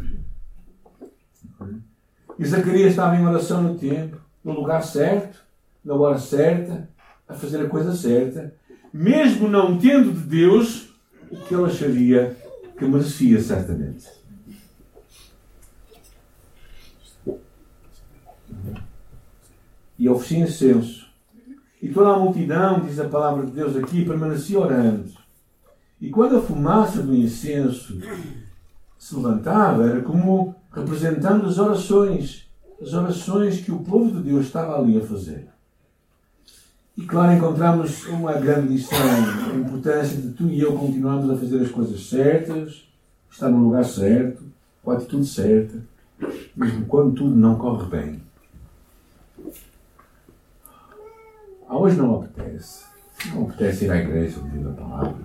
E 2.38 2.46
Zacarias 2.46 2.92
estava 2.92 3.16
em 3.16 3.26
oração 3.26 3.62
no 3.62 3.78
tempo, 3.78 4.18
no 4.44 4.54
lugar 4.54 4.82
certo, 4.84 5.40
na 5.84 5.94
hora 5.96 6.18
certa, 6.18 6.90
a 7.28 7.34
fazer 7.34 7.62
a 7.62 7.70
coisa 7.70 7.94
certa, 7.96 8.54
mesmo 8.94 9.48
não 9.48 9.78
tendo 9.78 10.14
de 10.14 10.22
Deus 10.22 10.90
o 11.30 11.38
que 11.38 11.54
ele 11.54 11.66
acharia 11.66 12.36
que 12.78 12.86
merecia, 12.86 13.42
certamente. 13.42 14.08
E 19.98 20.08
oferecia 20.08 20.46
incenso. 20.46 21.10
E 21.82 21.90
toda 21.90 22.16
a 22.16 22.20
multidão, 22.20 22.80
diz 22.80 23.00
a 23.00 23.10
palavra 23.10 23.46
de 23.46 23.52
Deus 23.52 23.76
aqui, 23.76 24.06
permanecia 24.06 24.60
orando. 24.60 25.19
E 26.02 26.10
quando 26.10 26.38
a 26.38 26.42
fumaça 26.42 27.02
do 27.02 27.16
incenso 27.16 28.00
se 28.98 29.16
levantava, 29.16 29.86
era 29.90 30.02
como 30.02 30.56
representando 30.72 31.46
as 31.46 31.58
orações, 31.58 32.50
as 32.82 32.94
orações 32.94 33.60
que 33.60 33.72
o 33.72 33.80
povo 33.80 34.12
de 34.12 34.30
Deus 34.30 34.46
estava 34.46 34.80
ali 34.80 34.98
a 34.98 35.06
fazer. 35.06 35.48
E 36.96 37.06
claro, 37.06 37.34
encontramos 37.34 38.06
uma 38.08 38.34
grande 38.34 38.74
lição, 38.74 38.98
a 38.98 39.56
importância 39.56 40.18
de 40.18 40.34
tu 40.34 40.48
e 40.48 40.60
eu 40.60 40.74
continuarmos 40.74 41.30
a 41.30 41.38
fazer 41.38 41.62
as 41.62 41.72
coisas 41.72 42.10
certas, 42.10 42.86
estar 43.32 43.50
no 43.50 43.64
lugar 43.64 43.86
certo, 43.86 44.44
com 44.84 44.92
a 44.92 44.96
atitude 44.96 45.26
certa, 45.26 45.82
mesmo 46.56 46.86
quando 46.86 47.14
tudo 47.14 47.36
não 47.36 47.56
corre 47.56 47.90
bem. 47.90 48.22
Ah, 51.70 51.78
hoje 51.78 51.96
não 51.96 52.16
apetece. 52.16 52.84
Não 53.34 53.44
apetece 53.44 53.86
ir 53.86 53.92
à 53.92 53.98
igreja 53.98 54.40
ouvir 54.40 54.68
a 54.68 54.72
palavra. 54.72 55.16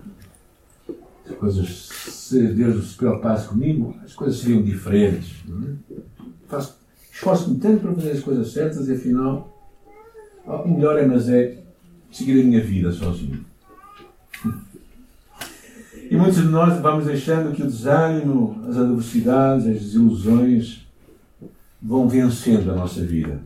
As 1.28 1.36
coisas, 1.36 1.68
se 1.68 2.48
Deus 2.48 2.90
se 2.90 2.96
preocupasse 2.96 3.48
comigo, 3.48 3.96
as 4.04 4.12
coisas 4.12 4.38
seriam 4.40 4.62
diferentes. 4.62 5.42
É? 5.48 5.96
Faço, 6.48 6.76
esforço-me 7.12 7.58
tanto 7.58 7.80
para 7.80 7.94
fazer 7.94 8.10
as 8.10 8.20
coisas 8.20 8.52
certas 8.52 8.88
e 8.88 8.92
afinal, 8.92 9.50
o 10.46 10.68
melhor 10.68 10.98
é, 10.98 11.06
mas 11.06 11.28
é 11.28 11.58
seguir 12.12 12.40
a 12.40 12.44
minha 12.44 12.62
vida 12.62 12.92
sozinho. 12.92 13.44
E 16.10 16.16
muitos 16.16 16.36
de 16.36 16.48
nós 16.48 16.80
vamos 16.80 17.06
deixando 17.06 17.54
que 17.54 17.62
o 17.62 17.66
desânimo, 17.66 18.62
as 18.68 18.76
adversidades, 18.76 19.66
as 19.66 19.80
desilusões 19.80 20.86
vão 21.82 22.08
vencendo 22.08 22.70
a 22.70 22.74
nossa 22.74 23.02
vida. 23.02 23.40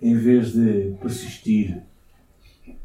Em 0.00 0.14
vez 0.14 0.52
de 0.52 0.94
persistir 1.00 1.78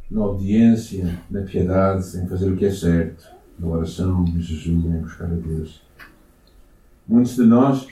na 0.09 0.25
obediência, 0.25 1.19
na 1.29 1.41
piedade, 1.41 2.17
em 2.17 2.27
fazer 2.27 2.51
o 2.51 2.55
que 2.55 2.65
é 2.65 2.71
certo, 2.71 3.27
na 3.59 3.67
oração, 3.67 4.21
no 4.21 4.39
jejum, 4.39 4.95
em 4.95 5.01
buscar 5.01 5.25
a 5.25 5.35
Deus. 5.35 5.81
Muitos 7.07 7.35
de 7.35 7.43
nós, 7.43 7.87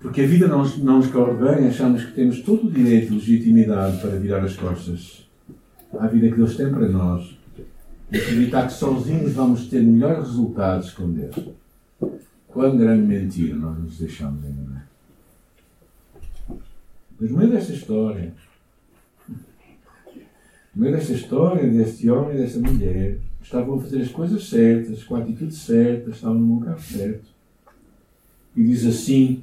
porque 0.00 0.22
a 0.22 0.26
vida 0.26 0.46
não, 0.46 0.64
não 0.78 0.98
nos 0.98 1.08
corre 1.08 1.34
bem, 1.34 1.68
achamos 1.68 2.04
que 2.04 2.12
temos 2.12 2.40
todo 2.40 2.66
o 2.66 2.70
direito 2.70 3.12
e 3.12 3.16
legitimidade 3.16 4.00
para 4.00 4.18
virar 4.18 4.44
as 4.44 4.56
costas 4.56 5.28
à 5.98 6.06
vida 6.06 6.28
que 6.28 6.36
Deus 6.36 6.56
tem 6.56 6.70
para 6.70 6.88
nós 6.88 7.36
e 8.10 8.16
acreditar 8.16 8.66
que 8.66 8.72
sozinhos 8.72 9.32
vamos 9.32 9.68
ter 9.68 9.82
melhores 9.82 10.28
resultados 10.28 10.92
com 10.92 11.10
Deus. 11.10 11.36
Quão 12.48 12.76
grande 12.76 13.06
mentira 13.06 13.54
nós 13.54 13.78
nos 13.78 13.98
deixamos 13.98 14.44
enganar. 14.44 14.88
Mas 17.18 17.30
no 17.30 17.38
meio 17.38 17.50
desta 17.50 17.72
história, 17.72 18.32
no 20.76 20.82
meio 20.82 20.94
desta 20.94 21.14
história, 21.14 21.66
deste 21.66 22.10
homem 22.10 22.36
e 22.36 22.38
desta 22.42 22.60
mulher, 22.60 23.18
estavam 23.42 23.76
a 23.76 23.80
fazer 23.80 24.02
as 24.02 24.10
coisas 24.10 24.46
certas, 24.46 25.02
com 25.04 25.16
a 25.16 25.20
atitude 25.20 25.54
certa, 25.54 26.10
estavam 26.10 26.38
no 26.38 26.54
lugar 26.56 26.78
certo. 26.78 27.24
E 28.54 28.62
diz 28.62 28.84
assim: 28.84 29.42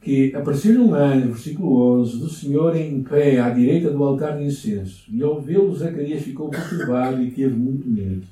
que 0.00 0.34
apareceu 0.34 0.80
um 0.80 0.94
anjo, 0.94 1.28
versículo 1.28 2.00
11, 2.00 2.18
do 2.18 2.28
Senhor 2.30 2.74
em 2.74 3.02
pé 3.02 3.38
à 3.38 3.50
direita 3.50 3.90
do 3.90 4.02
altar 4.02 4.38
de 4.38 4.44
incenso. 4.44 5.04
E 5.10 5.22
ao 5.22 5.42
vê-lo, 5.42 5.76
Zacarias 5.76 6.22
ficou 6.22 6.48
perturbado 6.48 7.22
e 7.22 7.30
teve 7.30 7.54
muito 7.54 7.86
medo. 7.86 8.22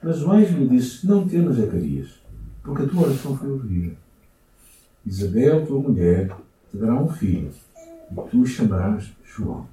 Mas 0.00 0.22
o 0.22 0.30
anjo 0.30 0.56
lhe 0.58 0.68
disse: 0.68 1.04
Não 1.08 1.26
temas, 1.26 1.56
Zacarias, 1.56 2.20
porque 2.62 2.84
a 2.84 2.86
tua 2.86 3.02
oração 3.02 3.36
foi 3.36 3.50
ouvida. 3.50 3.96
Isabel, 5.04 5.66
tua 5.66 5.80
mulher, 5.80 6.28
te 6.70 6.76
dará 6.76 7.02
um 7.02 7.08
filho, 7.08 7.50
e 8.12 8.14
tu 8.30 8.42
o 8.42 8.46
chamarás 8.46 9.10
João 9.24 9.71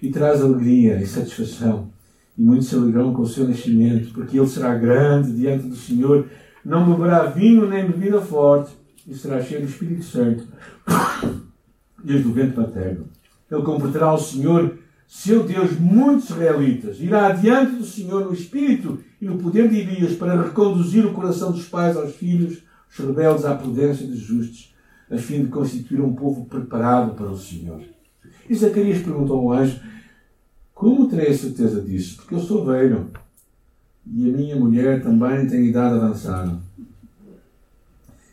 e 0.00 0.10
traz 0.10 0.40
alegria 0.40 1.00
e 1.00 1.06
satisfação. 1.06 1.90
E 2.36 2.42
muitos 2.42 2.68
se 2.68 2.76
alegrarão 2.76 3.12
com 3.12 3.22
o 3.22 3.26
seu 3.26 3.48
nascimento, 3.48 4.12
porque 4.12 4.38
ele 4.38 4.46
será 4.46 4.74
grande 4.74 5.32
diante 5.32 5.66
do 5.66 5.76
Senhor, 5.76 6.26
não 6.64 6.90
beberá 6.90 7.24
vinho 7.24 7.68
nem 7.68 7.86
bebida 7.86 8.20
forte, 8.20 8.72
e 9.06 9.14
será 9.14 9.42
cheio 9.42 9.62
do 9.62 9.68
Espírito 9.68 10.04
Santo 10.04 10.46
desde 12.04 12.28
o 12.28 12.32
vento 12.32 12.54
paterno. 12.54 13.08
Ele 13.50 13.62
completará 13.62 14.06
ao 14.06 14.18
Senhor, 14.18 14.78
seu 15.06 15.42
Deus, 15.42 15.78
muitos 15.80 16.28
israelitas. 16.28 17.00
Irá 17.00 17.28
adiante 17.28 17.76
do 17.76 17.84
Senhor 17.84 18.26
no 18.26 18.34
Espírito 18.34 19.00
e 19.20 19.24
no 19.24 19.38
poder 19.38 19.68
de 19.68 19.78
Elias 19.78 20.14
para 20.14 20.40
reconduzir 20.40 21.06
o 21.06 21.14
coração 21.14 21.50
dos 21.50 21.64
pais 21.64 21.96
aos 21.96 22.14
filhos, 22.14 22.58
os 22.90 22.98
rebeldes 22.98 23.44
à 23.44 23.54
prudência 23.54 24.06
dos 24.06 24.18
justos, 24.18 24.74
a 25.10 25.16
fim 25.16 25.44
de 25.44 25.48
constituir 25.48 26.00
um 26.00 26.14
povo 26.14 26.44
preparado 26.44 27.14
para 27.14 27.30
o 27.30 27.38
Senhor. 27.38 27.80
E 28.48 28.54
Zacarias 28.54 29.02
perguntou 29.02 29.38
ao 29.38 29.52
anjo: 29.52 29.80
Como 30.74 31.08
terei 31.08 31.32
certeza 31.34 31.80
disso? 31.80 32.16
Porque 32.16 32.34
eu 32.34 32.40
sou 32.40 32.64
velho 32.64 33.10
e 34.06 34.30
a 34.30 34.36
minha 34.36 34.56
mulher 34.56 35.02
também 35.02 35.46
tem 35.46 35.66
idade 35.66 35.96
avançada. 35.96 36.58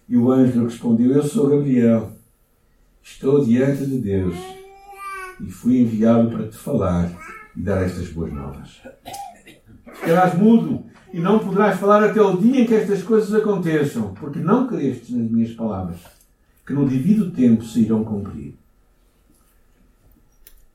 E 0.07 0.15
o 0.15 0.31
anjo 0.31 0.63
respondeu: 0.63 1.12
Eu 1.12 1.24
sou 1.24 1.50
Gabriel, 1.50 2.12
estou 3.03 3.43
diante 3.43 3.86
de 3.86 3.98
Deus 3.98 4.36
e 5.41 5.50
fui 5.51 5.81
enviado 5.81 6.29
para 6.29 6.48
te 6.48 6.55
falar 6.55 7.12
e 7.55 7.62
dar 7.62 7.84
estas 7.84 8.10
boas 8.10 8.31
novas. 8.31 8.81
Ficarás 9.93 10.38
mudo 10.38 10.86
e 11.13 11.19
não 11.19 11.39
poderás 11.39 11.79
falar 11.79 12.03
até 12.03 12.22
o 12.22 12.38
dia 12.38 12.62
em 12.62 12.65
que 12.65 12.74
estas 12.74 13.01
coisas 13.01 13.34
aconteçam, 13.34 14.13
porque 14.13 14.39
não 14.39 14.67
crestes 14.67 15.15
nas 15.15 15.29
minhas 15.29 15.51
palavras, 15.51 16.00
que 16.65 16.74
no 16.74 16.88
devido 16.88 17.31
tempo 17.31 17.63
se 17.63 17.81
irão 17.81 18.03
cumprir. 18.03 18.55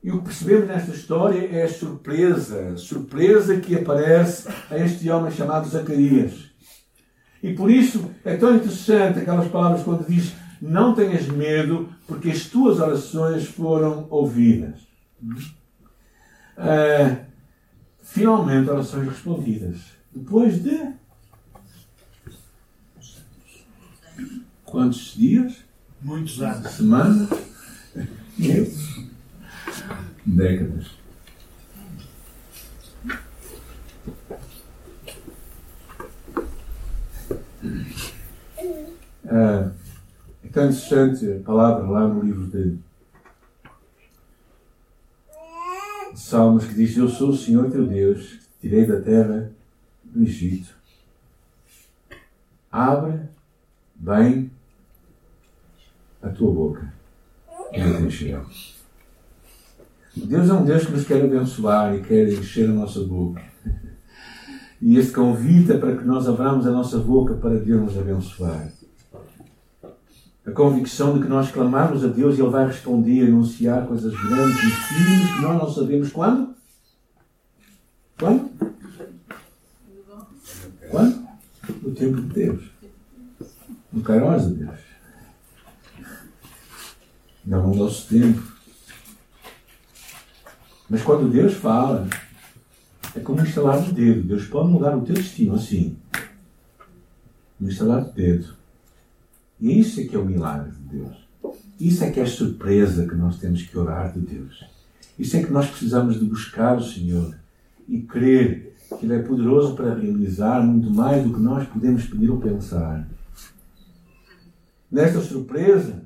E 0.03 0.11
o 0.11 0.19
que 0.19 0.25
percebemos 0.25 0.67
nesta 0.67 0.93
história 0.93 1.47
é 1.55 1.65
a 1.65 1.69
surpresa, 1.69 2.71
a 2.71 2.77
surpresa 2.79 3.61
que 3.61 3.77
aparece 3.77 4.49
a 4.71 4.79
este 4.79 5.11
homem 5.11 5.31
chamado 5.31 5.69
Zacarias. 5.69 6.51
E 7.43 7.53
por 7.53 7.71
isso 7.71 8.11
é 8.25 8.37
tão 8.37 8.57
interessante 8.57 9.19
aquelas 9.19 9.49
palavras 9.49 9.83
quando 9.83 10.07
diz: 10.07 10.33
Não 10.61 10.95
tenhas 10.95 11.27
medo, 11.29 11.91
porque 12.07 12.31
as 12.31 12.47
tuas 12.47 12.81
orações 12.81 13.47
foram 13.47 14.07
ouvidas. 14.09 14.81
Uh, 16.57 17.17
finalmente, 18.03 18.71
orações 18.71 19.07
respondidas. 19.07 19.81
Depois 20.15 20.63
de. 20.63 20.95
Quantos 24.65 25.15
dias? 25.15 25.57
Muitos 26.01 26.41
anos. 26.41 26.71
Semanas? 26.73 27.29
Meses? 28.39 29.01
décadas. 30.37 30.99
Ah, 39.27 39.71
é 40.45 40.49
tão 40.49 40.67
interessante 40.67 41.33
a 41.33 41.45
palavra 41.45 41.87
lá 41.89 42.09
no 42.09 42.23
livro 42.23 42.47
de, 42.47 42.79
de 46.13 46.21
Salmos 46.21 46.67
que 46.67 46.75
diz: 46.75 46.97
Eu 46.97 47.09
sou 47.09 47.31
o 47.31 47.37
Senhor 47.37 47.71
teu 47.71 47.87
Deus, 47.87 48.41
que 48.61 48.69
tirei 48.69 48.87
da 48.87 49.01
terra 49.01 49.53
do 50.05 50.23
Egito. 50.23 50.75
Abre 52.71 53.21
bem 53.95 54.51
a 56.23 56.29
tua 56.29 56.53
boca 56.53 56.93
e 57.73 57.81
eu 57.81 58.09
te. 58.09 58.80
Deus 60.17 60.49
é 60.49 60.53
um 60.53 60.65
Deus 60.65 60.85
que 60.85 60.93
nos 60.93 61.05
quer 61.05 61.25
abençoar 61.25 61.95
e 61.95 62.03
quer 62.03 62.29
encher 62.33 62.69
a 62.69 62.73
nossa 62.73 63.01
boca. 63.01 63.43
E 64.83 64.97
este 64.97 65.13
convite 65.13 65.73
é 65.73 65.79
para 65.79 65.97
que 65.97 66.05
nós 66.05 66.27
abramos 66.27 66.67
a 66.67 66.71
nossa 66.71 66.99
boca 66.99 67.35
para 67.35 67.59
Deus 67.59 67.83
nos 67.83 67.99
abençoar. 67.99 68.73
A 70.45 70.51
convicção 70.53 71.15
de 71.15 71.21
que 71.21 71.29
nós 71.29 71.53
clamamos 71.53 72.03
a 72.03 72.09
Deus 72.09 72.37
e 72.37 72.41
Ele 72.41 72.51
vai 72.51 72.67
responder, 72.67 73.27
anunciar 73.27 73.87
coisas 73.87 74.13
grandes 74.13 74.57
e 74.57 74.71
firmes 74.71 75.35
que 75.35 75.43
nós 75.43 75.59
não 75.59 75.71
sabemos 75.71 76.11
quando? 76.11 76.55
Quando? 78.19 78.51
Quando? 80.91 81.29
No 81.83 81.95
tempo 81.95 82.21
de 82.23 82.35
Deus. 82.35 82.71
No 83.93 84.03
Kairos 84.03 84.49
de 84.49 84.65
Deus. 84.65 84.81
Não 87.45 87.69
no 87.69 87.75
nosso 87.75 88.09
tempo. 88.09 88.60
Mas 90.91 91.03
quando 91.03 91.31
Deus 91.31 91.55
fala, 91.55 92.09
é 93.15 93.21
como 93.21 93.41
um 93.41 93.45
estalar 93.45 93.81
de 93.81 93.93
dedo. 93.93 94.27
Deus 94.27 94.45
pode 94.47 94.73
mudar 94.73 94.97
o 94.97 95.03
teu 95.03 95.15
destino 95.15 95.55
assim. 95.55 95.97
Um 97.61 97.69
estalar 97.69 98.05
de 98.07 98.13
dedo. 98.13 98.55
E 99.61 99.79
isso 99.79 100.01
é 100.01 100.05
que 100.05 100.17
é 100.17 100.19
o 100.19 100.25
milagre 100.25 100.73
de 100.73 100.99
Deus. 100.99 101.17
Isso 101.79 102.03
é 102.03 102.11
que 102.11 102.19
é 102.19 102.25
a 102.25 102.27
surpresa 102.27 103.07
que 103.07 103.15
nós 103.15 103.39
temos 103.39 103.63
que 103.63 103.79
orar 103.79 104.13
de 104.13 104.19
Deus. 104.19 104.65
Isso 105.17 105.37
é 105.37 105.43
que 105.45 105.53
nós 105.53 105.71
precisamos 105.71 106.19
de 106.19 106.25
buscar 106.25 106.77
o 106.77 106.83
Senhor 106.83 107.37
e 107.89 108.01
crer 108.01 108.75
que 108.99 109.07
Ele 109.07 109.15
é 109.15 109.23
poderoso 109.23 109.77
para 109.77 109.95
realizar 109.95 110.61
muito 110.61 110.91
mais 110.91 111.23
do 111.23 111.33
que 111.33 111.41
nós 111.41 111.69
podemos 111.69 112.05
pedir 112.05 112.31
ou 112.31 112.41
pensar. 112.41 113.07
Nesta 114.91 115.21
surpresa, 115.21 116.03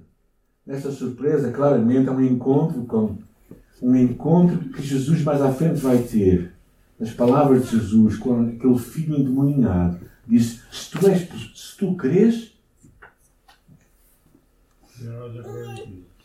nesta 0.66 0.90
surpresa, 0.90 1.50
claramente, 1.50 2.08
é 2.08 2.12
um 2.12 2.20
encontro 2.20 2.84
com 2.84 3.16
um 3.83 3.95
encontro 3.97 4.59
que 4.71 4.83
Jesus 4.83 5.23
mais 5.23 5.40
à 5.40 5.52
frente 5.52 5.81
vai 5.81 5.99
ter. 5.99 6.52
As 7.00 7.11
palavras 7.11 7.69
de 7.69 7.78
Jesus, 7.78 8.16
com 8.16 8.49
aquele 8.49 8.78
filho 8.78 9.19
endemoninhado, 9.19 9.99
diz: 10.26 10.62
Se 10.71 10.90
tu, 10.90 11.07
és, 11.09 11.28
se 11.54 11.76
tu 11.76 11.95
crês, 11.97 12.54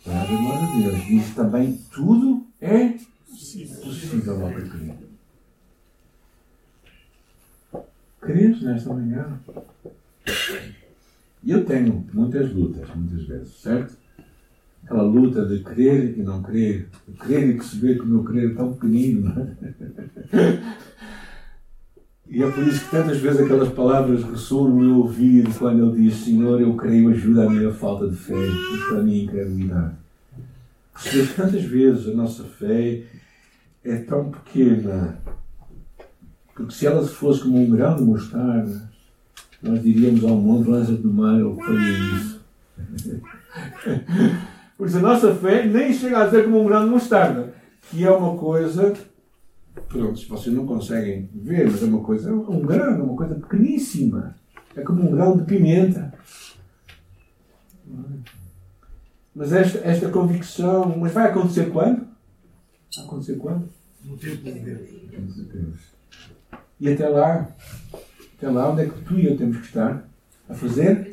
para 0.04 0.22
a 0.22 0.26
glória 0.26 0.68
de 0.68 0.84
Deus. 0.84 1.06
Diz 1.06 1.36
também: 1.36 1.80
tudo 1.92 2.48
é 2.62 2.98
possível 3.28 4.46
ao 4.46 4.54
que 4.54 4.62
nesta 8.64 8.94
manhã? 8.94 9.40
Eu 11.46 11.66
tenho 11.66 12.06
muitas 12.14 12.54
lutas, 12.54 12.88
muitas 12.96 13.26
vezes, 13.26 13.54
certo? 13.62 13.98
Aquela 14.90 15.04
luta 15.04 15.46
de 15.46 15.60
crer 15.60 16.18
e 16.18 16.24
não 16.24 16.42
crer, 16.42 16.90
de 17.08 17.14
crer 17.14 17.48
e 17.48 17.54
perceber 17.54 17.94
que 17.94 18.02
o 18.02 18.08
meu 18.08 18.24
crer 18.24 18.50
é 18.50 18.54
tão 18.56 18.74
pequenino, 18.74 19.32
é? 20.34 20.60
E 22.28 22.42
é 22.42 22.50
por 22.50 22.68
isso 22.68 22.86
que 22.86 22.90
tantas 22.90 23.20
vezes 23.20 23.42
aquelas 23.42 23.70
palavras 23.70 24.24
ressoam 24.24 24.70
no 24.70 24.78
meu 24.78 24.98
ouvido 24.98 25.54
quando 25.60 25.94
ele 25.94 26.10
diz: 26.10 26.16
Senhor, 26.16 26.60
eu 26.60 26.76
creio, 26.76 27.10
ajuda 27.10 27.46
a 27.46 27.50
minha 27.52 27.72
falta 27.72 28.10
de 28.10 28.16
fé 28.16 28.34
e 28.34 28.90
para 28.90 29.04
mim 29.04 29.26
incredulidade. 29.26 29.94
Perceber 30.92 31.34
tantas 31.36 31.64
vezes 31.64 32.08
a 32.08 32.14
nossa 32.16 32.44
fé 32.44 33.04
é 33.84 33.96
tão 33.98 34.32
pequena, 34.32 35.20
porque 36.56 36.74
se 36.74 36.88
ela 36.88 37.06
fosse 37.06 37.44
como 37.44 37.62
um 37.62 37.70
grão 37.70 37.96
de 37.96 38.02
mostarda, 38.02 38.90
nós 39.62 39.84
diríamos 39.84 40.24
ao 40.24 40.36
mundo: 40.36 40.72
lança 40.72 40.94
do 40.94 41.14
mar, 41.14 41.40
eu 41.40 41.56
faria 41.56 42.16
isso. 42.16 42.42
Porque 44.80 44.96
a 44.96 45.02
nossa 45.02 45.36
fé 45.36 45.66
nem 45.66 45.92
chega 45.92 46.24
a 46.24 46.32
ser 46.32 46.46
como 46.46 46.62
um 46.62 46.66
grão 46.66 46.86
de 46.86 46.90
mostarda, 46.90 47.54
que 47.92 48.02
é 48.02 48.10
uma 48.10 48.38
coisa 48.38 48.94
pronto, 49.90 50.26
vocês 50.28 50.56
não 50.56 50.66
conseguem 50.66 51.30
ver, 51.34 51.70
mas 51.70 51.84
é 51.84 51.86
uma 51.86 52.02
coisa, 52.02 52.30
é 52.30 52.34
um 52.34 52.62
grão, 52.62 52.96
é 52.96 53.04
uma 53.04 53.16
coisa 53.18 53.36
pequeníssima. 53.36 54.36
É 54.74 54.82
como 54.82 55.04
um 55.04 55.12
grão 55.12 55.38
de 55.38 55.44
pimenta. 55.44 56.14
Mas 59.36 59.52
esta, 59.52 59.80
esta 59.80 60.10
convicção, 60.10 60.98
mas 60.98 61.12
vai 61.12 61.30
acontecer 61.30 61.70
quando? 61.72 62.08
Vai 62.96 63.06
acontecer 63.06 63.36
quando? 63.36 63.68
No 64.06 64.18
tempo 64.18 64.44
de 64.44 64.60
Deus. 64.62 65.80
E 66.80 66.90
até 66.90 67.10
lá, 67.10 67.54
até 68.38 68.50
lá, 68.50 68.72
onde 68.72 68.84
é 68.84 68.86
que 68.86 69.02
tu 69.02 69.20
e 69.20 69.26
eu 69.26 69.38
temos 69.38 69.58
que 69.58 69.66
estar? 69.66 70.08
A 70.48 70.54
fazer 70.54 71.12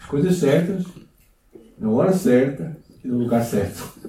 as 0.00 0.06
coisas 0.06 0.36
certas, 0.36 0.84
na 1.78 1.90
hora 1.90 2.12
certa 2.12 2.76
e 3.04 3.08
no 3.08 3.18
lugar 3.18 3.44
certo. 3.44 4.00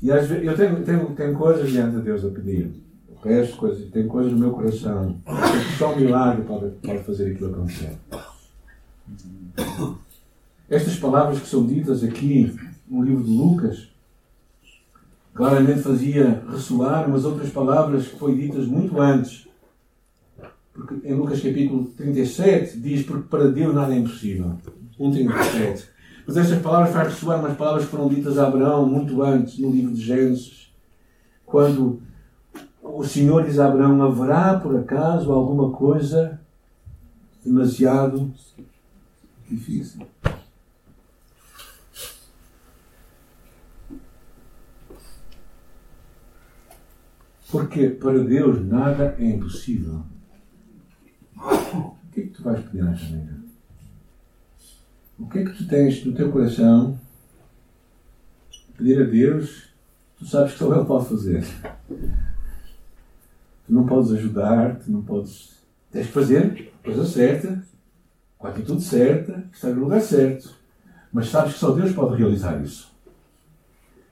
E 0.00 0.12
às 0.12 0.28
vezes, 0.28 0.46
eu 0.46 0.56
tenho, 0.56 0.84
tenho, 0.84 1.06
tenho 1.14 1.36
coisas 1.36 1.70
diante 1.70 1.96
de 1.96 2.02
Deus 2.02 2.24
a 2.24 2.28
pedir. 2.28 2.70
O 3.10 3.20
resto, 3.20 3.56
coisas, 3.56 3.90
tenho 3.90 4.06
coisas 4.06 4.32
no 4.32 4.38
meu 4.38 4.52
coração. 4.52 5.16
Só 5.76 5.92
um 5.92 5.96
milagre 5.96 6.44
pode, 6.44 6.70
pode 6.76 7.02
fazer 7.02 7.32
aquilo 7.32 7.50
acontecer. 7.52 7.98
Estas 10.70 10.96
palavras 10.96 11.40
que 11.40 11.48
são 11.48 11.66
ditas 11.66 12.04
aqui 12.04 12.54
no 12.86 13.02
livro 13.02 13.24
de 13.24 13.30
Lucas, 13.30 13.88
claramente 15.34 15.82
fazia 15.82 16.44
ressoar 16.48 17.08
umas 17.08 17.24
outras 17.24 17.50
palavras 17.50 18.06
que 18.06 18.18
foram 18.18 18.36
ditas 18.36 18.66
muito 18.66 19.00
antes. 19.00 19.47
Porque 20.78 21.08
em 21.08 21.14
Lucas 21.14 21.42
capítulo 21.42 21.86
37 21.96 22.78
diz, 22.78 23.04
porque 23.04 23.28
para 23.28 23.50
Deus 23.50 23.74
nada 23.74 23.92
é 23.92 23.98
impossível. 23.98 24.56
1,37. 24.96 25.88
Mas 26.24 26.36
estas 26.36 26.62
palavras 26.62 26.92
faz 26.92 27.08
ressoar 27.08 27.40
umas 27.40 27.56
palavras 27.56 27.84
que 27.84 27.90
foram 27.90 28.08
ditas 28.08 28.38
a 28.38 28.46
Abraão 28.46 28.86
muito 28.86 29.20
antes, 29.20 29.58
no 29.58 29.72
livro 29.72 29.92
de 29.92 30.00
Gênesis, 30.00 30.72
quando 31.44 32.00
o 32.80 33.02
Senhor 33.02 33.44
diz 33.44 33.58
a 33.58 33.66
Abraão: 33.66 34.00
haverá 34.00 34.60
por 34.60 34.76
acaso 34.76 35.32
alguma 35.32 35.72
coisa 35.72 36.40
demasiado 37.44 38.32
difícil? 39.50 40.06
Porque 47.50 47.88
para 47.88 48.22
Deus 48.22 48.64
nada 48.64 49.16
é 49.18 49.24
impossível. 49.24 50.04
O 51.38 52.10
que 52.12 52.20
é 52.20 52.22
que 52.24 52.30
tu 52.30 52.42
vais 52.42 52.64
pedir 52.64 52.82
nesta 52.82 53.06
manhã? 53.10 53.38
O 55.18 55.26
que 55.28 55.38
é 55.38 55.44
que 55.44 55.52
tu 55.52 55.66
tens 55.68 56.04
no 56.04 56.12
teu 56.12 56.32
coração? 56.32 56.98
Pedir 58.76 59.00
a 59.00 59.04
Deus, 59.04 59.68
tu 60.18 60.26
sabes 60.26 60.52
que 60.52 60.58
só 60.58 60.74
Ele 60.74 60.84
pode 60.84 61.08
fazer. 61.08 61.44
Tu 63.66 63.72
não 63.72 63.86
podes 63.86 64.12
ajudar, 64.12 64.76
tu 64.80 64.90
não 64.90 65.02
podes. 65.02 65.56
Tens 65.92 66.06
que 66.06 66.12
fazer 66.12 66.70
a 66.80 66.84
coisa 66.84 67.04
certa, 67.06 67.62
com 68.36 68.46
a 68.46 68.50
atitude 68.50 68.82
certa, 68.82 69.44
estar 69.52 69.70
no 69.70 69.80
lugar 69.80 70.00
certo. 70.00 70.54
Mas 71.12 71.28
sabes 71.28 71.54
que 71.54 71.60
só 71.60 71.72
Deus 71.72 71.92
pode 71.92 72.16
realizar 72.16 72.62
isso. 72.62 72.92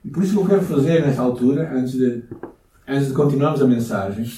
E 0.03 0.09
por 0.09 0.23
isso 0.23 0.33
que 0.33 0.39
eu 0.39 0.47
quero 0.47 0.61
fazer 0.61 1.05
nesta 1.05 1.21
altura, 1.21 1.71
antes 1.73 1.93
de, 1.93 2.23
antes 2.87 3.07
de 3.07 3.13
continuarmos 3.13 3.61
a 3.61 3.67
mensagem, 3.67 4.31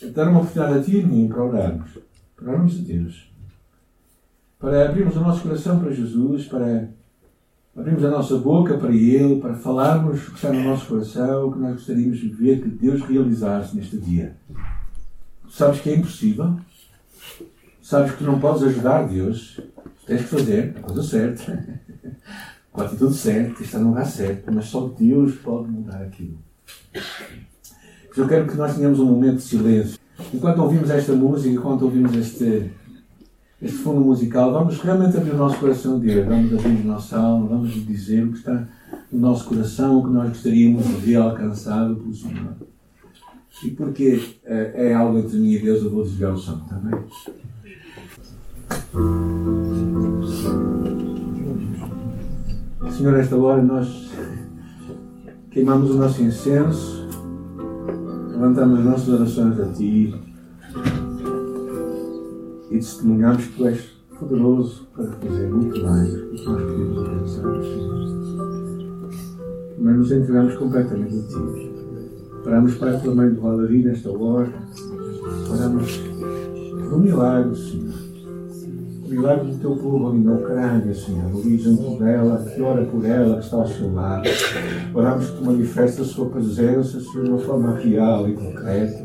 é 0.00 0.06
dar 0.06 0.28
uma 0.28 0.40
oportunidade 0.40 0.78
a 0.78 0.82
ti 0.82 0.96
e 0.98 1.02
a 1.02 1.06
mim 1.06 1.28
para 1.28 1.44
orarmos. 1.44 2.07
Para 2.38 2.52
orarmos 2.52 2.78
a 2.78 2.82
Deus 2.82 3.28
para 4.58 4.88
abrirmos 4.88 5.16
o 5.16 5.20
nosso 5.20 5.42
coração 5.42 5.78
para 5.78 5.92
Jesus, 5.92 6.46
para 6.46 6.88
abrirmos 7.76 8.04
a 8.04 8.10
nossa 8.10 8.36
boca 8.38 8.76
para 8.76 8.92
Ele, 8.92 9.40
para 9.40 9.54
falarmos 9.54 10.26
o 10.26 10.30
que 10.32 10.36
está 10.36 10.52
no 10.52 10.64
nosso 10.64 10.86
coração, 10.86 11.46
o 11.46 11.52
que 11.52 11.58
nós 11.60 11.74
gostaríamos 11.74 12.18
de 12.18 12.28
ver 12.28 12.60
que 12.60 12.68
Deus 12.68 13.00
realizasse 13.02 13.76
neste 13.76 13.96
dia. 13.96 14.36
Sabes 15.48 15.80
que 15.80 15.90
é 15.90 15.94
impossível? 15.94 16.58
Sabes 17.80 18.12
que 18.16 18.24
não 18.24 18.40
podes 18.40 18.64
ajudar 18.64 19.06
Deus? 19.06 19.60
Tens 20.04 20.22
que 20.22 20.28
fazer 20.28 20.74
a 20.78 20.80
coisa 20.82 21.02
certa, 21.02 21.80
com 22.72 22.80
a 22.80 22.84
atitude 22.84 23.14
certa, 23.14 23.62
está 23.62 23.78
no 23.78 23.90
lugar 23.90 24.06
certo, 24.06 24.52
mas 24.52 24.64
só 24.66 24.88
Deus 24.88 25.36
pode 25.36 25.70
mudar 25.70 26.02
aquilo. 26.02 26.38
eu 28.16 28.26
quero 28.26 28.48
que 28.48 28.56
nós 28.56 28.74
tenhamos 28.74 28.98
um 28.98 29.06
momento 29.06 29.36
de 29.36 29.42
silêncio. 29.42 29.98
Enquanto 30.32 30.62
ouvimos 30.62 30.90
esta 30.90 31.12
música, 31.12 31.54
enquanto 31.54 31.82
ouvimos 31.82 32.14
este, 32.14 32.70
este 33.62 33.78
fundo 33.78 34.00
musical, 34.00 34.52
vamos 34.52 34.78
realmente 34.80 35.16
abrir 35.16 35.32
o 35.32 35.36
nosso 35.36 35.58
coração 35.58 35.96
a 35.96 35.98
Deus, 35.98 36.26
vamos 36.26 36.52
abrir 36.52 36.80
o 36.82 36.86
nosso 36.86 37.16
alma, 37.16 37.46
vamos 37.48 37.72
dizer 37.86 38.24
o 38.24 38.32
que 38.32 38.38
está 38.38 38.68
no 39.10 39.20
nosso 39.20 39.44
coração, 39.44 39.98
o 39.98 40.04
que 40.04 40.10
nós 40.10 40.28
gostaríamos 40.28 40.84
de 40.86 40.92
ver 40.94 41.16
alcançado 41.16 41.96
pelo 41.96 42.14
Senhor. 42.14 42.54
E 43.64 43.70
porque 43.70 44.36
é, 44.44 44.88
é 44.88 44.94
algo 44.94 45.18
entre 45.18 45.38
mim 45.38 45.52
e 45.52 45.58
Deus, 45.58 45.82
eu 45.82 45.90
vou 45.90 46.04
desviar 46.04 46.32
o 46.32 46.38
som 46.38 46.58
também. 46.60 46.98
Senhor, 52.92 53.14
esta 53.18 53.36
hora 53.36 53.62
nós 53.62 54.10
queimamos 55.50 55.90
o 55.90 55.94
nosso 55.94 56.22
incenso, 56.22 56.97
levantamos 58.38 58.78
as 58.78 58.84
nossas 58.84 59.08
orações 59.08 59.58
a 59.58 59.66
Ti 59.72 60.14
e 62.70 62.74
testemunhamos 62.74 63.44
que 63.46 63.56
Tu 63.56 63.66
és 63.66 63.80
poderoso 64.16 64.86
para 64.94 65.06
fazer 65.06 65.48
muito 65.48 65.82
mais 65.82 66.12
do 66.12 66.28
que 66.28 66.44
nós 66.44 67.08
pensar, 67.08 67.62
Senhor. 67.62 67.98
Mas 69.80 69.96
nos 69.96 70.12
entregamos 70.12 70.54
completamente 70.54 71.16
a 71.16 71.22
Ti. 71.22 71.72
Paramos, 72.44 72.74
Pai, 72.76 73.00
pela 73.00 73.14
mãe 73.16 73.30
do 73.30 73.40
Valerie 73.40 73.84
nesta 73.84 74.10
hora. 74.10 74.52
Paramos 75.48 75.96
por 75.96 76.94
um 76.94 76.98
milagre, 77.00 77.56
Senhor. 77.56 77.87
Milagre 79.08 79.50
do 79.50 79.58
teu 79.58 79.76
povo 79.76 80.08
ali 80.08 80.18
na 80.18 80.34
Ucrânia, 80.34 80.94
Senhor. 80.94 81.34
O 81.34 81.58
junto 81.58 81.98
dela, 81.98 82.44
que 82.44 82.60
ora 82.60 82.84
por 82.84 83.04
ela, 83.04 83.38
que 83.38 83.44
está 83.44 83.56
ao 83.56 83.66
seu 83.66 83.92
lado. 83.92 84.28
Oramos 84.94 85.30
que 85.30 85.36
tu 85.36 85.44
manifestes 85.44 86.00
a 86.00 86.04
sua 86.04 86.26
presença, 86.26 87.00
Senhor, 87.00 87.24
de 87.24 87.30
uma 87.30 87.38
forma 87.38 87.74
real 87.76 88.28
e 88.28 88.34
concreta. 88.34 89.04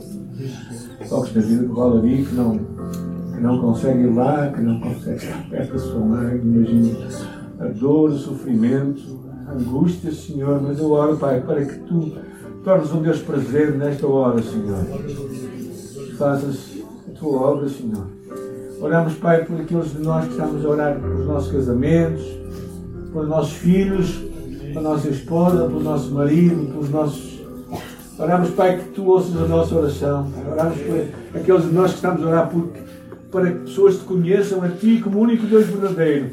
Toques 1.10 1.36
na 1.36 1.42
vida 1.42 1.64
do 1.64 1.74
Valerie, 1.74 2.26
que 2.26 2.36
não, 2.36 2.58
que 2.58 3.42
não 3.42 3.60
consegue 3.60 4.00
ir 4.00 4.14
lá, 4.14 4.52
que 4.52 4.62
não 4.62 4.80
consegue 4.80 5.18
estar 5.18 5.50
perto 5.50 5.74
da 5.74 5.80
sua 5.80 6.00
mãe. 6.00 6.38
Imagina 6.38 7.08
a 7.60 7.68
dor, 7.68 8.12
o 8.12 8.18
sofrimento, 8.18 9.20
a 9.48 9.54
angústia, 9.54 10.12
Senhor. 10.12 10.62
Mas 10.62 10.80
eu 10.80 10.92
oro, 10.92 11.18
Pai, 11.18 11.42
para 11.42 11.66
que 11.66 11.80
tu 11.80 12.12
tornes 12.64 12.92
um 12.92 13.02
Deus 13.02 13.22
presente 13.22 13.78
nesta 13.78 14.08
hora, 14.08 14.42
Senhor. 14.42 14.86
Faças 16.18 16.78
a 17.08 17.20
tua 17.20 17.42
obra, 17.42 17.70
Senhor 17.70 18.23
Oramos, 18.84 19.14
Pai, 19.14 19.46
por 19.46 19.62
aqueles 19.62 19.94
de 19.94 20.00
nós 20.00 20.26
que 20.26 20.32
estamos 20.32 20.66
a 20.66 20.68
orar 20.68 21.00
pelos 21.00 21.26
nossos 21.26 21.54
casamentos, 21.54 22.22
pelos 23.14 23.30
nossos 23.30 23.54
filhos, 23.54 24.22
pela 24.74 24.82
nossa 24.82 25.08
esposa, 25.08 25.64
pelo 25.64 25.80
nosso 25.80 26.12
marido, 26.12 26.66
pelos 26.66 26.90
nossos. 26.90 27.42
Oramos, 28.20 28.50
Pai, 28.50 28.80
que 28.80 28.90
tu 28.90 29.06
ouças 29.06 29.42
a 29.42 29.48
nossa 29.48 29.74
oração. 29.74 30.28
Oramos 30.52 30.78
por 30.80 31.40
aqueles 31.40 31.64
de 31.64 31.74
nós 31.74 31.92
que 31.92 31.96
estamos 31.96 32.26
a 32.26 32.28
orar 32.28 32.50
por, 32.50 32.74
para 33.32 33.52
que 33.52 33.60
pessoas 33.60 34.00
te 34.00 34.04
conheçam 34.04 34.62
a 34.62 34.68
Ti 34.68 35.00
como 35.02 35.18
único 35.18 35.48
Deus 35.48 35.66
verdadeiro. 35.66 36.32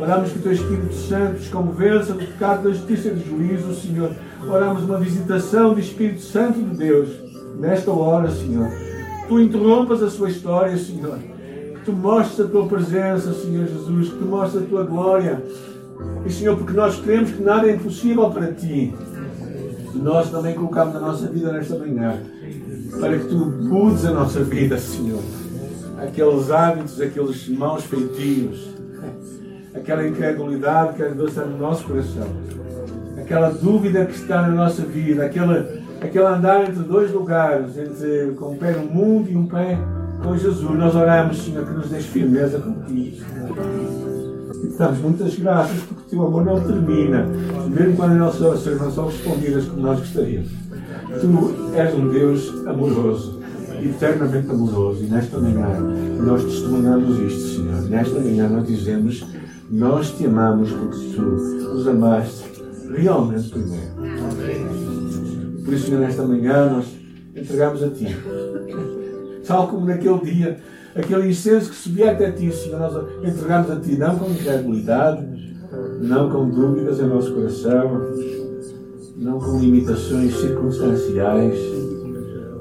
Oramos 0.00 0.32
que 0.32 0.38
o 0.38 0.42
Teu 0.42 0.52
Espírito 0.52 0.94
Santo 0.94 1.36
os 1.36 1.48
convença 1.48 2.14
do 2.14 2.20
pecado, 2.20 2.62
da 2.62 2.70
justiça 2.70 3.08
e 3.08 3.10
do 3.10 3.28
juízo, 3.28 3.74
Senhor. 3.74 4.10
Oramos 4.48 4.84
uma 4.84 4.96
visitação 4.96 5.74
do 5.74 5.80
Espírito 5.80 6.22
Santo 6.22 6.62
de 6.62 6.78
Deus 6.78 7.10
nesta 7.58 7.90
hora, 7.90 8.30
Senhor. 8.30 8.70
Tu 9.28 9.38
interrompas 9.38 10.02
a 10.02 10.08
sua 10.08 10.30
história, 10.30 10.78
Senhor 10.78 11.18
tu 11.84 11.92
mostres 11.92 12.46
a 12.46 12.48
tua 12.48 12.66
presença, 12.66 13.32
Senhor 13.32 13.66
Jesus, 13.66 14.08
que 14.10 14.18
tu 14.18 14.24
mostres 14.24 14.62
a 14.62 14.66
tua 14.66 14.84
glória. 14.84 15.42
E, 16.24 16.30
Senhor, 16.30 16.56
porque 16.56 16.72
nós 16.72 16.98
cremos 17.00 17.30
que 17.30 17.42
nada 17.42 17.68
é 17.68 17.74
impossível 17.74 18.30
para 18.30 18.52
ti. 18.52 18.94
Nós 19.94 20.30
também 20.30 20.54
colocamos 20.54 20.96
a 20.96 21.00
nossa 21.00 21.26
vida 21.26 21.52
nesta 21.52 21.76
manhã 21.76 22.18
para 22.98 23.18
que 23.18 23.26
tu 23.26 23.36
mudes 23.36 24.04
a 24.04 24.12
nossa 24.12 24.42
vida, 24.42 24.78
Senhor. 24.78 25.22
Aqueles 25.98 26.50
hábitos, 26.50 27.00
aqueles 27.00 27.48
maus 27.48 27.84
feitios, 27.84 28.70
aquela 29.74 30.06
incredulidade 30.06 30.94
que 30.94 31.02
às 31.02 31.14
vezes 31.14 31.30
está 31.30 31.44
no 31.44 31.58
nosso 31.58 31.84
coração, 31.84 32.26
aquela 33.18 33.50
dúvida 33.50 34.06
que 34.06 34.14
está 34.14 34.42
na 34.42 34.48
nossa 34.48 34.82
vida, 34.82 35.26
aquela, 35.26 35.68
aquela 36.00 36.36
andar 36.36 36.62
entre 36.62 36.82
dois 36.82 37.12
lugares, 37.12 37.76
entre 37.76 38.32
com 38.36 38.52
um 38.52 38.56
pé 38.56 38.72
no 38.72 38.84
mundo 38.86 39.30
e 39.30 39.36
um 39.36 39.46
pé 39.46 39.78
com 40.22 40.36
Jesus, 40.36 40.78
nós 40.78 40.94
oramos, 40.94 41.42
Senhor, 41.42 41.66
que 41.66 41.72
nos 41.72 41.88
deixe 41.88 42.08
firmeza 42.08 42.58
contigo. 42.58 43.16
E 44.62 44.68
te 44.68 44.76
damos 44.76 44.98
muitas 44.98 45.34
graças 45.36 45.80
porque 45.82 46.02
o 46.02 46.10
teu 46.10 46.26
amor 46.26 46.44
não 46.44 46.60
termina, 46.60 47.26
mesmo 47.68 47.96
quando 47.96 48.12
as 48.12 48.18
nossas 48.18 48.40
orações 48.42 48.80
não 48.80 48.90
são 48.90 49.06
respondidas 49.06 49.64
como 49.66 49.82
nós 49.82 49.98
gostaríamos. 50.00 50.50
Tu 51.20 51.76
és 51.76 51.94
um 51.94 52.08
Deus 52.08 52.66
amoroso, 52.66 53.40
eternamente 53.82 54.50
amoroso. 54.50 55.02
E 55.02 55.06
nesta 55.06 55.38
manhã 55.38 55.66
nós 56.22 56.44
testemunhamos 56.44 57.18
isto, 57.20 57.56
Senhor. 57.56 57.82
Nesta 57.88 58.20
manhã 58.20 58.48
nós 58.48 58.66
dizemos: 58.66 59.26
Nós 59.70 60.10
te 60.12 60.26
amamos 60.26 60.70
porque 60.70 61.14
tu 61.14 61.22
nos 61.22 61.88
amaste 61.88 62.44
realmente 62.94 63.48
primeiro. 63.48 63.90
Por 65.64 65.74
isso, 65.74 65.86
Senhor, 65.86 66.00
nesta 66.00 66.22
manhã 66.22 66.70
nós 66.70 66.86
entregamos 67.34 67.82
a 67.82 67.88
Ti 67.90 68.16
tal 69.50 69.66
como 69.66 69.84
naquele 69.84 70.20
dia, 70.20 70.58
aquele 70.94 71.28
incenso 71.28 71.70
que 71.70 71.76
subia 71.76 72.12
até 72.12 72.30
ti, 72.30 72.52
Senhor, 72.52 72.78
nós 72.78 72.94
entregamos 73.24 73.68
a 73.68 73.80
ti, 73.80 73.98
não 73.98 74.16
com 74.16 74.30
incredulidade, 74.30 75.26
não 76.00 76.30
com 76.30 76.48
dúvidas 76.48 77.00
em 77.00 77.06
nosso 77.06 77.34
coração, 77.34 78.00
não 79.16 79.40
com 79.40 79.58
limitações 79.58 80.36
circunstanciais, 80.36 81.58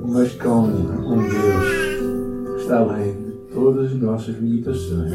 mas 0.02 0.34
com 0.34 0.63
um 0.63 1.30
Deus 1.30 2.56
que 2.56 2.62
está 2.62 2.80
além 2.80 3.13
de 3.13 3.54
todas 3.54 3.91
as 3.91 3.99
nossas 3.99 4.36
limitações. 4.39 5.13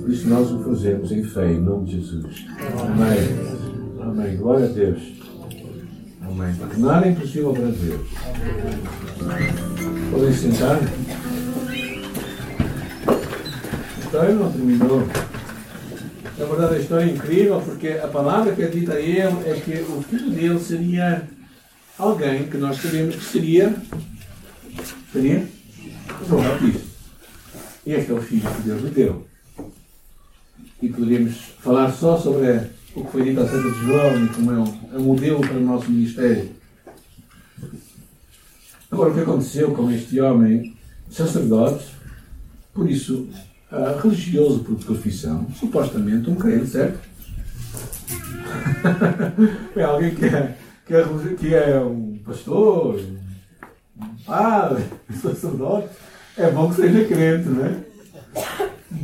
Por 0.00 0.10
isso 0.10 0.28
nós 0.28 0.50
o 0.50 0.64
fazemos 0.64 1.12
em 1.12 1.22
fé, 1.22 1.52
em 1.52 1.60
nome 1.60 1.84
de 1.84 2.00
Jesus. 2.00 2.44
Amém. 2.80 4.02
Amém. 4.02 4.36
Glória 4.36 4.66
a 4.66 4.68
Deus. 4.68 5.25
Amém. 6.28 6.56
Nada 6.78 7.06
é 7.06 7.10
impossível 7.10 7.52
para 7.52 7.66
Deus. 7.66 8.08
Podem 10.10 10.32
sentar. 10.32 10.80
A 13.06 14.04
história 14.04 14.34
não 14.34 14.52
terminou. 14.52 15.06
Na 16.38 16.44
verdade, 16.44 16.74
a 16.74 16.78
história 16.78 17.04
é 17.04 17.14
incrível 17.14 17.62
porque 17.62 17.88
a 17.88 18.08
palavra 18.08 18.54
que 18.54 18.62
é 18.62 18.68
dita 18.68 18.94
a 18.94 19.00
ele 19.00 19.48
é 19.48 19.60
que 19.64 19.80
o 19.90 20.02
filho 20.02 20.30
dele 20.30 20.58
seria 20.58 21.28
alguém 21.98 22.48
que 22.48 22.58
nós 22.58 22.76
sabemos 22.76 23.16
que 23.16 23.24
seria. 23.24 23.74
Seria? 25.12 25.46
João 26.28 26.42
Batista. 26.42 26.86
Este 27.86 28.10
é 28.10 28.14
o 28.14 28.20
filho 28.20 28.50
que 28.50 28.62
Deus 28.62 28.82
lhe 28.82 28.90
deu. 28.90 29.26
E 30.82 30.88
poderíamos 30.88 31.36
falar 31.60 31.90
só 31.92 32.18
sobre 32.18 32.75
o 32.96 33.04
que 33.04 33.12
foi 33.12 33.24
dito 33.24 33.40
acerca 33.40 33.70
de 33.70 33.84
João 33.84 34.24
e 34.24 34.28
como 34.30 34.50
é 34.50 34.58
um, 34.58 34.74
é 34.94 34.98
um 34.98 35.02
modelo 35.02 35.40
para 35.40 35.56
o 35.56 35.60
nosso 35.60 35.90
ministério. 35.90 36.48
Agora, 38.90 39.10
o 39.10 39.14
que 39.14 39.20
aconteceu 39.20 39.72
com 39.72 39.90
este 39.90 40.18
homem 40.18 40.74
sacerdote, 41.10 41.84
por 42.72 42.90
isso, 42.90 43.28
uh, 43.70 44.00
religioso 44.00 44.60
por 44.60 44.76
profissão, 44.76 45.46
supostamente 45.54 46.30
um 46.30 46.36
crente, 46.36 46.68
certo? 46.68 46.98
é 49.76 49.82
alguém 49.82 50.14
que 50.14 50.24
é, 50.24 50.56
que 50.86 50.94
é, 50.94 51.04
que 51.38 51.54
é 51.54 51.80
um 51.80 52.18
pastor, 52.24 52.98
um 54.00 54.24
padre, 54.24 54.84
um 55.10 55.16
sacerdote. 55.20 55.88
É 56.38 56.50
bom 56.50 56.70
que 56.70 56.76
seja 56.76 57.04
crente, 57.04 57.48
não 57.48 57.66
é? 57.66 57.76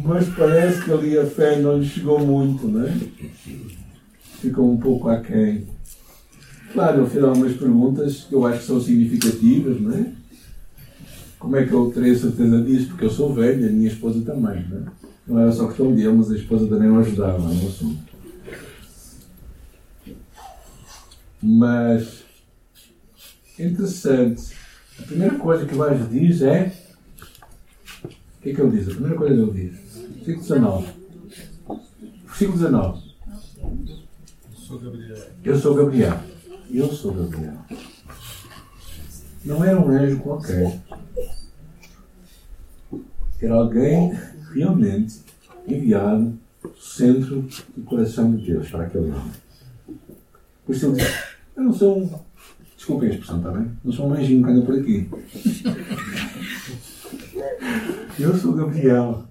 Mas 0.04 0.28
parece 0.30 0.82
que 0.82 0.92
ali 0.92 1.18
a 1.18 1.26
fé 1.26 1.58
não 1.58 1.78
lhe 1.78 1.86
chegou 1.86 2.18
muito, 2.20 2.66
não 2.66 2.86
é? 2.86 2.92
Ficou 4.42 4.72
um 4.72 4.76
pouco 4.76 5.08
aquém. 5.08 5.68
Claro, 6.72 7.02
ele 7.02 7.10
fez 7.10 7.22
algumas 7.22 7.56
perguntas 7.56 8.24
que 8.24 8.34
eu 8.34 8.44
acho 8.44 8.58
que 8.58 8.66
são 8.66 8.80
significativas, 8.80 9.80
não 9.80 9.94
é? 9.94 10.12
Como 11.38 11.56
é 11.56 11.64
que 11.64 11.72
eu 11.72 11.92
terei 11.94 12.12
certeza 12.16 12.60
disso? 12.60 12.88
Porque 12.88 13.04
eu 13.04 13.10
sou 13.10 13.32
velho 13.32 13.64
e 13.64 13.68
a 13.68 13.72
minha 13.72 13.86
esposa 13.86 14.20
também, 14.22 14.66
não 14.68 14.78
é? 14.78 14.84
Não 15.28 15.38
era 15.38 15.52
só 15.52 15.68
questão 15.68 15.94
dele, 15.94 16.12
mas 16.12 16.32
a 16.32 16.36
esposa 16.36 16.66
também 16.66 16.90
o 16.90 16.98
ajudava 16.98 17.38
no 17.38 17.68
assunto. 17.68 18.02
Mas, 21.40 22.24
interessante, 23.56 24.42
a 24.98 25.02
primeira 25.02 25.38
coisa 25.38 25.66
que 25.66 25.74
o 25.76 25.82
anjo 25.84 26.08
diz 26.08 26.42
é. 26.42 26.74
O 28.04 28.42
que 28.42 28.50
é 28.50 28.54
que 28.54 28.60
ele 28.60 28.76
diz? 28.76 28.88
A 28.88 28.90
primeira 28.90 29.16
coisa 29.16 29.34
que 29.36 29.40
ele 29.40 29.70
diz. 29.70 29.80
Versículo 30.16 30.40
19. 30.40 30.86
Versículo 32.26 32.58
19. 32.58 33.01
Eu 35.44 35.58
sou 35.58 35.74
Gabriel. 35.74 36.18
Eu 36.70 36.90
sou 36.90 37.12
Gabriel. 37.12 37.58
Não 39.44 39.62
era 39.62 39.78
um 39.78 39.88
anjo 39.90 40.18
qualquer. 40.20 40.80
Era 43.40 43.54
alguém 43.54 44.18
realmente 44.54 45.20
enviado 45.68 46.38
do 46.62 46.74
centro 46.80 47.46
do 47.76 47.82
coração 47.82 48.34
de 48.34 48.46
Deus 48.46 48.70
para 48.70 48.84
aquele 48.84 49.10
homem. 49.10 49.32
Por 50.64 50.74
isso 50.74 50.86
ele 50.86 50.96
diz: 50.96 51.24
Eu 51.54 51.64
não 51.64 51.72
sou 51.74 51.98
um. 51.98 52.10
Desculpem 52.74 53.10
a 53.10 53.12
expressão, 53.12 53.38
está 53.38 53.50
bem? 53.50 53.70
Não 53.84 53.92
sou 53.92 54.08
um 54.08 54.14
anjinho 54.14 54.42
que 54.42 54.50
anda 54.50 54.64
por 54.64 54.78
aqui. 54.78 55.06
Eu 58.18 58.34
sou 58.38 58.54
Gabriel. 58.54 59.26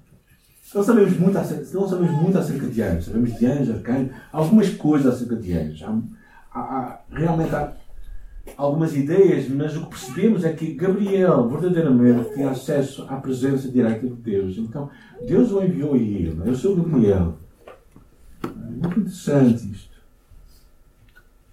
Não 0.74 0.84
sabemos 0.84 1.18
muito 1.18 1.38
acerca, 1.38 1.66
não 1.74 1.88
sabemos 1.88 2.12
muito 2.22 2.38
acerca 2.38 2.68
de 2.68 2.82
anjos. 2.82 3.06
Sabemos 3.06 3.38
de 3.38 3.46
anjos, 3.46 3.76
arcanjos, 3.76 4.16
algumas 4.32 4.70
coisas 4.70 5.14
acerca 5.14 5.36
de 5.36 5.54
anjos. 5.54 5.84
Há, 5.84 6.60
há, 6.60 7.00
realmente 7.12 7.54
há 7.54 7.74
algumas 8.56 8.96
ideias, 8.96 9.50
mas 9.50 9.76
o 9.76 9.82
que 9.82 9.90
percebemos 9.90 10.44
é 10.46 10.54
que 10.54 10.74
Gabriel 10.74 11.50
verdadeiramente 11.50 12.34
tinha 12.34 12.50
acesso 12.50 13.06
à 13.10 13.18
presença 13.18 13.70
direta 13.70 14.08
de 14.08 14.14
Deus. 14.14 14.58
Então, 14.58 14.90
Deus 15.28 15.52
o 15.52 15.62
enviou 15.62 15.94
a 15.94 15.98
ele. 15.98 16.42
Eu 16.46 16.56
sou 16.56 16.76
Gabriel. 16.76 17.38
É 18.44 18.48
muito 18.48 19.00
interessante 19.00 19.72
isto. 19.72 19.92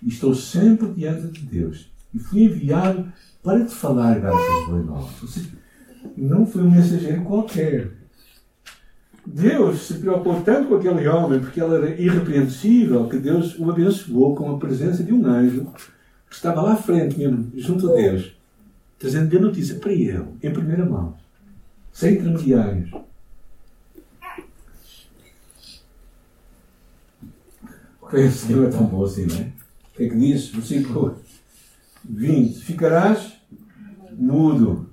Estou 0.07 0.35
sempre 0.35 0.93
diante 0.93 1.27
de 1.27 1.41
Deus. 1.41 1.91
E 2.15 2.19
fui 2.19 2.45
enviado 2.45 3.13
para 3.43 3.65
te 3.65 3.75
falar 3.75 4.21
graças 4.21 4.67
boas 4.67 4.87
novas. 4.87 5.49
Não 6.17 6.47
foi 6.47 6.63
um 6.63 6.71
mensageiro 6.71 7.23
qualquer. 7.25 7.91
Deus 9.31 9.83
se 9.83 9.95
preocupou 9.95 10.41
tanto 10.41 10.69
com 10.69 10.77
aquele 10.77 11.07
homem, 11.07 11.39
porque 11.39 11.61
ele 11.61 11.75
era 11.75 12.01
irrepreensível, 12.01 13.09
que 13.09 13.19
Deus 13.19 13.59
o 13.59 13.71
abençoou 13.71 14.35
com 14.35 14.55
a 14.55 14.59
presença 14.59 15.05
de 15.05 15.13
um 15.13 15.27
anjo 15.27 15.67
que 16.29 16.35
estava 16.35 16.63
lá 16.63 16.73
à 16.73 16.77
frente 16.77 17.19
mesmo, 17.19 17.53
junto 17.55 17.91
a 17.91 17.95
Deus, 17.95 18.35
trazendo 18.99 19.37
a 19.37 19.41
notícia 19.41 19.77
para 19.77 19.93
ele, 19.93 20.25
em 20.43 20.51
primeira 20.51 20.85
mão, 20.87 21.15
sem 21.93 22.15
intermediários. 22.15 22.91
O 28.01 28.31
Senhor 28.31 28.67
é 28.67 28.71
tão 28.71 28.87
bom 28.87 29.05
assim, 29.05 29.27
não 29.27 29.37
é? 29.37 29.41
O 29.43 29.97
que 29.97 30.05
é 30.05 30.09
que 30.09 30.17
diz? 30.17 30.49
Versículo 30.49 31.19
20: 32.09 32.61
Ficarás 32.61 33.35
mudo 34.17 34.89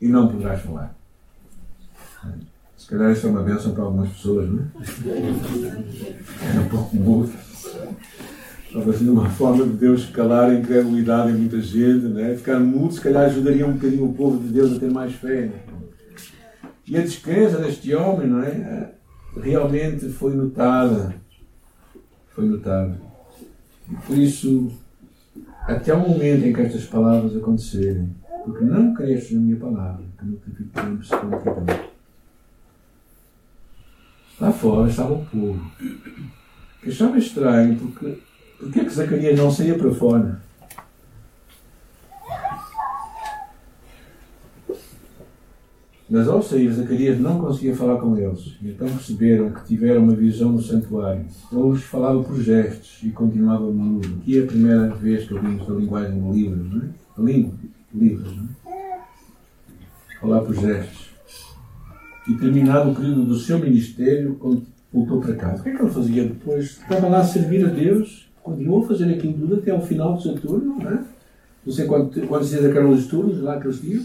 e 0.00 0.06
não 0.06 0.28
poderás 0.28 0.62
falar. 0.62 0.99
Calhar 2.90 3.12
isso 3.12 3.28
é 3.28 3.30
uma 3.30 3.42
bênção 3.42 3.72
para 3.72 3.84
algumas 3.84 4.10
pessoas, 4.10 4.50
não 4.50 4.58
é? 4.58 4.66
É 6.56 6.60
um 6.60 6.68
pouco 6.68 6.96
mudo. 6.96 7.32
Talvez 8.72 8.96
assim, 8.96 9.08
uma 9.08 9.30
forma 9.30 9.64
de 9.64 9.74
Deus 9.74 10.06
calar 10.06 10.50
a 10.50 10.54
incredulidade 10.54 11.30
em 11.30 11.36
muita 11.36 11.60
gente, 11.60 12.06
né? 12.06 12.34
ficar 12.34 12.58
mudo, 12.58 12.92
se 12.92 13.00
calhar 13.00 13.26
ajudaria 13.26 13.64
um 13.64 13.74
bocadinho 13.74 14.06
o 14.06 14.12
povo 14.12 14.42
de 14.42 14.52
Deus 14.52 14.76
a 14.76 14.80
ter 14.80 14.90
mais 14.90 15.14
fé. 15.14 15.42
Né? 15.42 15.52
E 16.84 16.96
a 16.96 17.02
descrença 17.02 17.58
deste 17.58 17.94
homem, 17.94 18.26
não 18.26 18.42
é? 18.42 18.90
Realmente 19.40 20.08
foi 20.08 20.34
notada. 20.34 21.14
Foi 22.30 22.44
notada. 22.44 23.00
E 23.88 23.94
por 24.04 24.18
isso, 24.18 24.72
até 25.62 25.94
o 25.94 26.00
momento 26.00 26.44
em 26.44 26.52
que 26.52 26.60
estas 26.60 26.84
palavras 26.86 27.36
acontecerem, 27.36 28.10
porque 28.44 28.64
não 28.64 28.94
cresces 28.94 29.30
na 29.30 29.40
minha 29.40 29.56
palavra, 29.56 30.04
que 30.18 30.26
não 30.26 30.34
te 30.34 30.50
fico 30.50 30.70
tempo 30.72 31.04
se. 31.04 31.89
Lá 34.40 34.50
fora 34.50 34.88
estava 34.88 35.12
o 35.12 35.24
povo. 35.26 35.70
Que 36.82 36.88
achava 36.88 37.18
estranho, 37.18 37.76
porque 37.76 38.18
por 38.58 38.72
que 38.72 38.88
Zacarias 38.88 39.38
não 39.38 39.50
saía 39.50 39.76
para 39.76 39.92
fora? 39.92 40.40
Mas 46.08 46.26
ao 46.26 46.42
sair, 46.42 46.72
Zacarias 46.72 47.20
não 47.20 47.38
conseguia 47.38 47.76
falar 47.76 48.00
com 48.00 48.16
eles. 48.16 48.56
E 48.60 48.70
então 48.70 48.88
perceberam 48.88 49.50
que 49.52 49.64
tiveram 49.64 50.02
uma 50.02 50.14
visão 50.14 50.52
no 50.52 50.60
santuário. 50.60 51.24
Ele 51.52 51.70
lhes 51.70 51.84
falava 51.84 52.20
por 52.22 52.40
gestos 52.40 52.98
e 53.04 53.10
continuava 53.10 53.70
mudo. 53.70 54.18
Aqui 54.20 54.40
é 54.40 54.42
a 54.42 54.46
primeira 54.46 54.88
vez 54.88 55.28
que 55.28 55.34
ouvimos 55.34 55.68
a 55.70 55.72
linguagem 55.74 56.20
de 56.20 56.38
livros, 56.38 56.72
não 56.72 56.82
é? 56.82 56.88
A 57.16 57.22
língua, 57.22 57.54
livros, 57.94 58.36
não 58.36 58.44
é? 58.44 59.00
Falar 60.20 60.40
por 60.40 60.54
gestos. 60.54 61.09
E 62.28 62.34
terminado 62.34 62.90
o 62.90 62.94
período 62.94 63.24
do 63.24 63.38
seu 63.38 63.58
ministério, 63.58 64.38
voltou 64.92 65.20
para 65.20 65.34
casa. 65.34 65.60
O 65.60 65.62
que 65.62 65.70
é 65.70 65.76
que 65.76 65.82
ele 65.82 65.90
fazia 65.90 66.24
depois? 66.24 66.64
Estava 66.64 67.08
lá 67.08 67.20
a 67.20 67.24
servir 67.24 67.64
a 67.64 67.68
Deus, 67.68 68.28
continuou 68.42 68.84
a 68.84 68.88
fazer 68.88 69.12
aquilo 69.12 69.32
tudo 69.34 69.56
até 69.56 69.70
ao 69.70 69.84
final 69.84 70.14
do 70.14 70.22
seu 70.22 70.34
turno, 70.34 70.78
não 70.78 70.90
é? 70.90 71.04
Não 71.64 71.72
sei 71.72 71.86
quantos 71.86 72.50
dias 72.50 72.64
eram 72.64 72.90
os 72.90 73.06
turnos 73.06 73.40
lá 73.40 73.60
que 73.60 73.66
eles 73.66 73.80
tinham. 73.80 74.04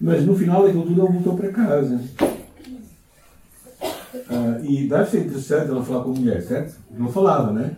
Mas 0.00 0.24
no 0.24 0.34
final 0.34 0.64
daquilo 0.64 0.84
tudo 0.84 1.02
ele 1.02 1.12
voltou 1.12 1.36
para 1.36 1.52
casa. 1.52 2.00
Ah, 4.28 4.60
e 4.62 4.88
deve 4.88 5.10
ser 5.10 5.20
interessante 5.26 5.70
ela 5.70 5.84
falar 5.84 6.04
com 6.04 6.12
a 6.12 6.14
mulher, 6.14 6.40
certo? 6.42 6.78
Não 6.90 7.08
falava, 7.08 7.52
né? 7.52 7.76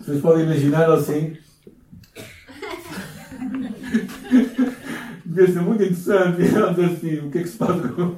Vocês 0.00 0.20
podem 0.20 0.44
imaginar 0.44 0.90
assim. 0.90 1.36
Devia 5.28 5.52
ser 5.52 5.60
muito 5.60 5.82
interessante. 5.82 6.40
Ela 6.56 6.72
diz 6.72 6.92
assim: 6.92 7.18
o 7.18 7.30
que 7.30 7.38
é 7.38 7.42
que 7.42 7.48
se 7.48 7.58
passa 7.58 7.86
com. 7.88 8.16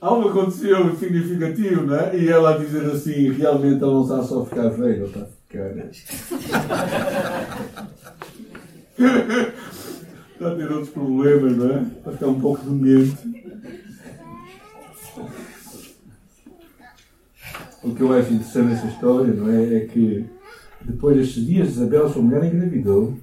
Algo 0.00 0.28
aconteceu 0.28 0.94
significativo, 0.96 1.82
né? 1.82 2.16
E 2.16 2.28
ela 2.28 2.54
a 2.54 2.58
dizer 2.58 2.86
assim: 2.86 3.32
realmente 3.32 3.82
ela 3.82 3.94
não 3.94 4.02
está 4.02 4.22
só 4.22 4.42
a 4.42 4.46
ficar 4.46 4.68
velha, 4.68 5.04
está 5.04 5.20
a 5.20 5.26
ficar. 5.26 5.74
Está 10.36 10.52
a 10.52 10.54
ter 10.54 10.70
outros 10.70 10.90
problemas, 10.90 11.56
não 11.56 11.70
é? 11.70 11.82
Está 11.82 12.10
a 12.10 12.12
ficar 12.12 12.26
um 12.26 12.38
pouco 12.38 12.62
demente. 12.62 13.16
O 17.82 17.94
que 17.94 18.02
eu 18.02 18.12
acho 18.12 18.34
interessante 18.34 18.66
nessa 18.66 18.86
história, 18.86 19.32
não 19.32 19.50
é? 19.50 19.76
É 19.76 19.80
que 19.86 20.26
depois 20.82 21.16
destes 21.16 21.46
dias, 21.46 21.70
Isabel, 21.70 22.08
sua 22.10 22.20
mulher, 22.20 22.44
engravidou. 22.44 23.16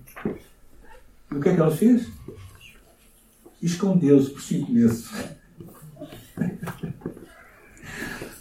E 1.34 1.38
o 1.38 1.42
que 1.42 1.50
é 1.50 1.56
que 1.56 1.60
ela 1.60 1.72
fez? 1.72 2.12
Escondeu-se 3.62 4.30
por 4.30 4.42
cinco 4.42 4.72
meses. 4.72 5.10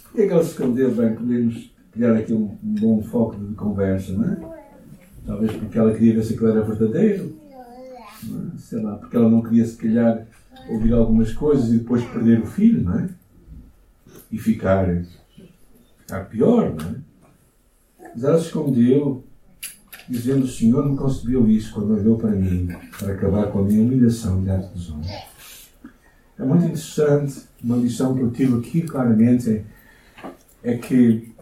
Por 0.03 0.13
que 0.15 0.21
é 0.21 0.27
que 0.27 0.33
ela 0.33 0.43
se 0.43 0.51
escondeu? 0.51 0.93
Bem, 0.93 1.15
podemos 1.15 1.73
criar 1.91 2.15
aqui 2.15 2.33
um, 2.33 2.57
um 2.63 2.75
bom 2.75 3.01
foco 3.01 3.35
de 3.35 3.55
conversa, 3.55 4.13
não 4.13 4.31
é? 4.31 4.63
Talvez 5.25 5.51
porque 5.53 5.77
ela 5.77 5.93
queria 5.93 6.15
ver 6.15 6.23
se 6.23 6.33
aquilo 6.33 6.49
era 6.49 6.61
verdadeiro 6.61 7.43
sei 8.57 8.81
lá, 8.81 8.95
porque 8.95 9.15
ela 9.15 9.29
não 9.29 9.41
queria 9.41 9.65
se 9.65 9.77
calhar 9.77 10.25
ouvir 10.69 10.93
algumas 10.93 11.33
coisas 11.33 11.69
e 11.69 11.79
depois 11.79 12.03
perder 12.05 12.41
o 12.41 12.45
filho, 12.45 12.83
não 12.83 12.99
é? 12.99 13.09
E 14.31 14.37
ficar, 14.37 14.87
ficar 15.97 16.25
pior, 16.25 16.73
não 16.73 16.89
é? 16.89 16.95
Mas 18.13 18.23
ela 18.23 18.39
se 18.39 18.45
escondeu, 18.45 19.23
dizendo: 20.09 20.45
O 20.45 20.47
Senhor 20.47 20.89
me 20.89 20.97
concebeu 20.97 21.49
isso 21.49 21.73
quando 21.73 21.93
olhou 21.93 22.17
para 22.17 22.31
mim, 22.31 22.67
para 22.97 23.13
acabar 23.13 23.47
com 23.47 23.59
a 23.59 23.63
minha 23.63 23.81
humilhação 23.81 24.43
diante 24.43 24.73
dos 24.73 24.89
homens. 24.89 25.11
É 26.37 26.43
muito 26.43 26.65
interessante, 26.65 27.41
uma 27.63 27.77
lição 27.77 28.15
que 28.15 28.21
eu 28.21 28.31
tive 28.31 28.57
aqui 28.57 28.81
claramente 28.81 29.49
é, 29.49 29.63
é 30.63 30.77
que 30.77 31.33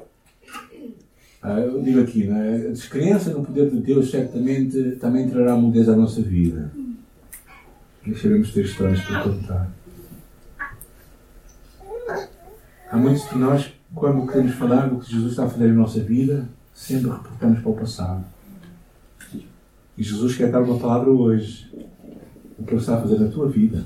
ah, 1.42 1.60
eu 1.60 1.82
digo 1.82 2.02
aqui, 2.02 2.28
né? 2.28 2.68
a 2.68 2.72
descrença 2.72 3.32
no 3.32 3.44
poder 3.44 3.72
de 3.72 3.78
Deus 3.78 4.12
certamente 4.12 4.98
também 5.00 5.28
trará 5.28 5.56
mudez 5.56 5.90
à 5.90 5.96
nossa 5.96 6.22
vida. 6.22 6.72
Deixaremos 8.06 8.54
ter 8.54 8.66
histórias 8.66 9.02
para 9.02 9.24
contar. 9.24 9.72
Há 12.92 12.98
muitos 12.98 13.28
de 13.28 13.38
nós, 13.38 13.74
quando 13.96 14.28
queremos 14.28 14.54
falar 14.54 14.88
do 14.88 15.00
que 15.00 15.12
Jesus 15.12 15.32
está 15.32 15.46
a 15.46 15.50
fazer 15.50 15.70
na 15.70 15.74
nossa 15.74 16.00
vida, 16.02 16.48
sempre 16.76 17.10
reportamos 17.10 17.60
para 17.60 17.72
o 17.72 17.76
passado. 17.76 18.26
E 20.02 20.04
Jesus 20.04 20.36
quer 20.36 20.50
dar 20.50 20.64
uma 20.64 20.80
palavra 20.80 21.12
hoje. 21.12 21.72
O 22.58 22.64
que 22.64 22.74
Ele 22.74 22.82
está 22.82 22.98
a 22.98 23.02
fazer 23.02 23.20
na 23.20 23.28
tua 23.28 23.48
vida. 23.48 23.86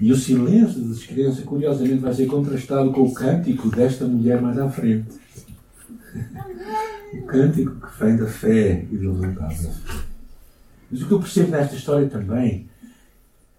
E 0.00 0.10
o 0.10 0.16
silêncio 0.16 0.80
da 0.80 0.88
descrença, 0.88 1.42
curiosamente, 1.42 2.00
vai 2.00 2.12
ser 2.12 2.26
contrastado 2.26 2.90
com 2.90 3.02
o 3.02 3.14
cântico 3.14 3.70
desta 3.70 4.08
mulher 4.08 4.42
mais 4.42 4.58
à 4.58 4.68
frente. 4.68 5.20
O 7.12 7.22
cântico 7.22 7.76
que 7.76 8.04
vem 8.04 8.16
da 8.16 8.26
fé 8.26 8.84
e 8.90 8.96
do 8.96 9.14
fé. 9.20 9.36
Mas 10.90 11.02
o 11.02 11.06
que 11.06 11.12
eu 11.12 11.20
percebo 11.20 11.52
nesta 11.52 11.76
história 11.76 12.08
também 12.08 12.68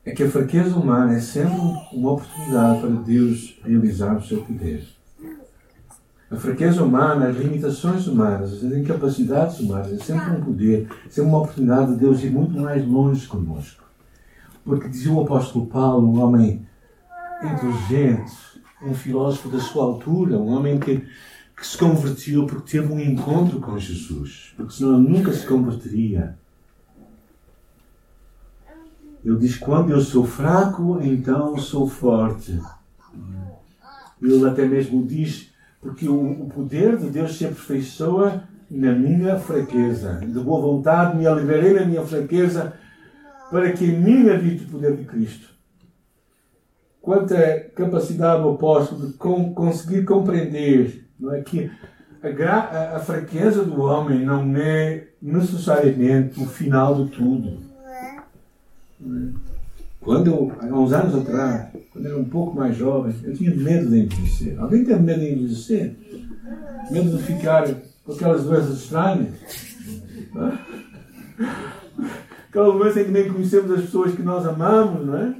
é 0.03 0.11
que 0.11 0.23
a 0.23 0.29
fraqueza 0.29 0.75
humana 0.75 1.15
é 1.15 1.21
sempre 1.21 1.55
uma 1.93 2.11
oportunidade 2.11 2.81
para 2.81 2.89
Deus 2.89 3.57
realizar 3.63 4.17
o 4.17 4.21
seu 4.21 4.43
poder. 4.43 4.98
A 6.31 6.35
fraqueza 6.35 6.83
humana, 6.83 7.29
as 7.29 7.37
limitações 7.37 8.05
humanas, 8.05 8.53
as 8.53 8.63
incapacidades 8.63 9.59
humanas 9.59 9.91
é 9.91 9.97
sempre 9.97 10.31
um 10.31 10.41
poder, 10.41 10.87
é 11.05 11.09
sempre 11.09 11.31
uma 11.31 11.39
oportunidade 11.39 11.93
de 11.93 11.97
Deus 11.97 12.23
ir 12.23 12.29
muito 12.29 12.59
mais 12.59 12.87
longe 12.87 13.27
conosco. 13.27 13.83
Porque 14.63 14.87
dizia 14.87 15.11
o 15.11 15.21
apóstolo 15.21 15.65
Paulo, 15.65 16.07
um 16.07 16.21
homem 16.21 16.67
inteligente, 17.41 18.31
um 18.79 18.93
filósofo 18.93 19.49
da 19.49 19.59
sua 19.59 19.83
altura, 19.85 20.37
um 20.37 20.49
homem 20.49 20.79
que, 20.79 21.03
que 21.57 21.65
se 21.65 21.75
convertiu 21.75 22.45
porque 22.45 22.77
teve 22.77 22.93
um 22.93 22.99
encontro 22.99 23.59
com 23.59 23.79
Jesus, 23.79 24.53
porque 24.55 24.73
senão 24.73 24.99
nunca 24.99 25.33
se 25.33 25.47
converteria. 25.47 26.37
Ele 29.25 29.37
diz: 29.37 29.57
Quando 29.57 29.89
eu 29.89 29.99
sou 29.99 30.25
fraco, 30.25 30.99
então 31.01 31.57
sou 31.57 31.87
forte. 31.89 32.59
Ele 34.21 34.47
até 34.47 34.65
mesmo 34.65 35.05
diz: 35.05 35.48
Porque 35.81 36.07
o, 36.07 36.43
o 36.43 36.49
poder 36.49 36.97
de 36.97 37.09
Deus 37.09 37.37
se 37.37 37.45
aperfeiçoa 37.45 38.43
na 38.69 38.91
minha 38.93 39.37
fraqueza. 39.39 40.15
De 40.15 40.39
boa 40.39 40.61
vontade 40.61 41.17
me 41.17 41.25
aliviarei 41.25 41.73
na 41.73 41.85
minha 41.85 42.05
fraqueza 42.05 42.73
para 43.49 43.71
que 43.71 43.85
em 43.85 43.99
mim 43.99 44.29
habite 44.29 44.65
o 44.65 44.69
poder 44.69 44.95
de 44.95 45.05
Cristo. 45.05 45.49
Quanta 47.01 47.59
capacidade 47.75 48.43
do 48.43 48.49
apóstolo 48.49 49.07
de 49.07 49.13
com, 49.13 49.53
conseguir 49.53 50.03
compreender 50.05 51.07
não 51.19 51.33
é, 51.33 51.41
que 51.41 51.71
a, 52.21 52.97
a, 52.97 52.99
fraqueza 52.99 53.63
do 53.63 53.81
homem 53.81 54.25
não 54.25 54.55
é 54.55 55.07
necessariamente 55.21 56.39
o 56.39 56.45
final 56.45 57.03
de 57.03 57.11
tudo. 57.11 57.59
Quando 60.09 60.25
eu, 60.25 60.51
há 60.59 60.65
uns 60.65 60.91
anos 60.91 61.13
atrás, 61.13 61.67
quando 61.93 62.05
eu 62.07 62.13
era 62.13 62.19
um 62.19 62.25
pouco 62.25 62.57
mais 62.57 62.75
jovem, 62.75 63.13
eu 63.23 63.31
tinha 63.31 63.55
medo 63.55 63.91
de 63.91 63.99
envelhecer. 63.99 64.59
Alguém 64.59 64.83
tem 64.83 64.99
medo 64.99 65.19
de 65.19 65.33
envelhecer? 65.33 65.95
Medo 66.89 67.15
de 67.15 67.21
ficar 67.21 67.71
com 68.03 68.13
aquelas 68.13 68.43
doenças 68.43 68.79
estranhas? 68.79 69.35
Aquela 72.49 72.73
doença 72.73 73.01
em 73.01 73.05
que 73.05 73.11
nem 73.11 73.31
conhecemos 73.31 73.69
as 73.69 73.81
pessoas 73.81 74.15
que 74.15 74.23
nós 74.23 74.47
amamos, 74.47 75.05
não 75.05 75.15
é? 75.15 75.35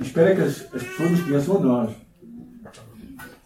E 0.00 0.02
espera 0.02 0.34
que 0.34 0.42
as, 0.42 0.66
as 0.74 0.82
pessoas 0.82 1.10
nos 1.12 1.20
conheçam 1.20 1.56
a 1.56 1.60
nós. 1.60 1.90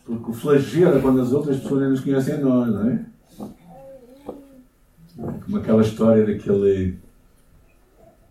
Porque 0.07 0.31
o 0.31 0.33
flagelo 0.33 0.97
é 0.97 1.01
quando 1.03 1.21
as 1.21 1.35
outras 1.35 1.59
pessoas 1.59 1.83
nem 1.83 1.91
nos 1.91 2.01
conhecem 2.01 2.37
a 2.37 2.39
nós, 2.39 2.73
não 2.73 2.89
é? 2.89 3.05
Como 5.45 5.59
aquela 5.59 5.83
história 5.83 6.25
daquele, 6.25 6.99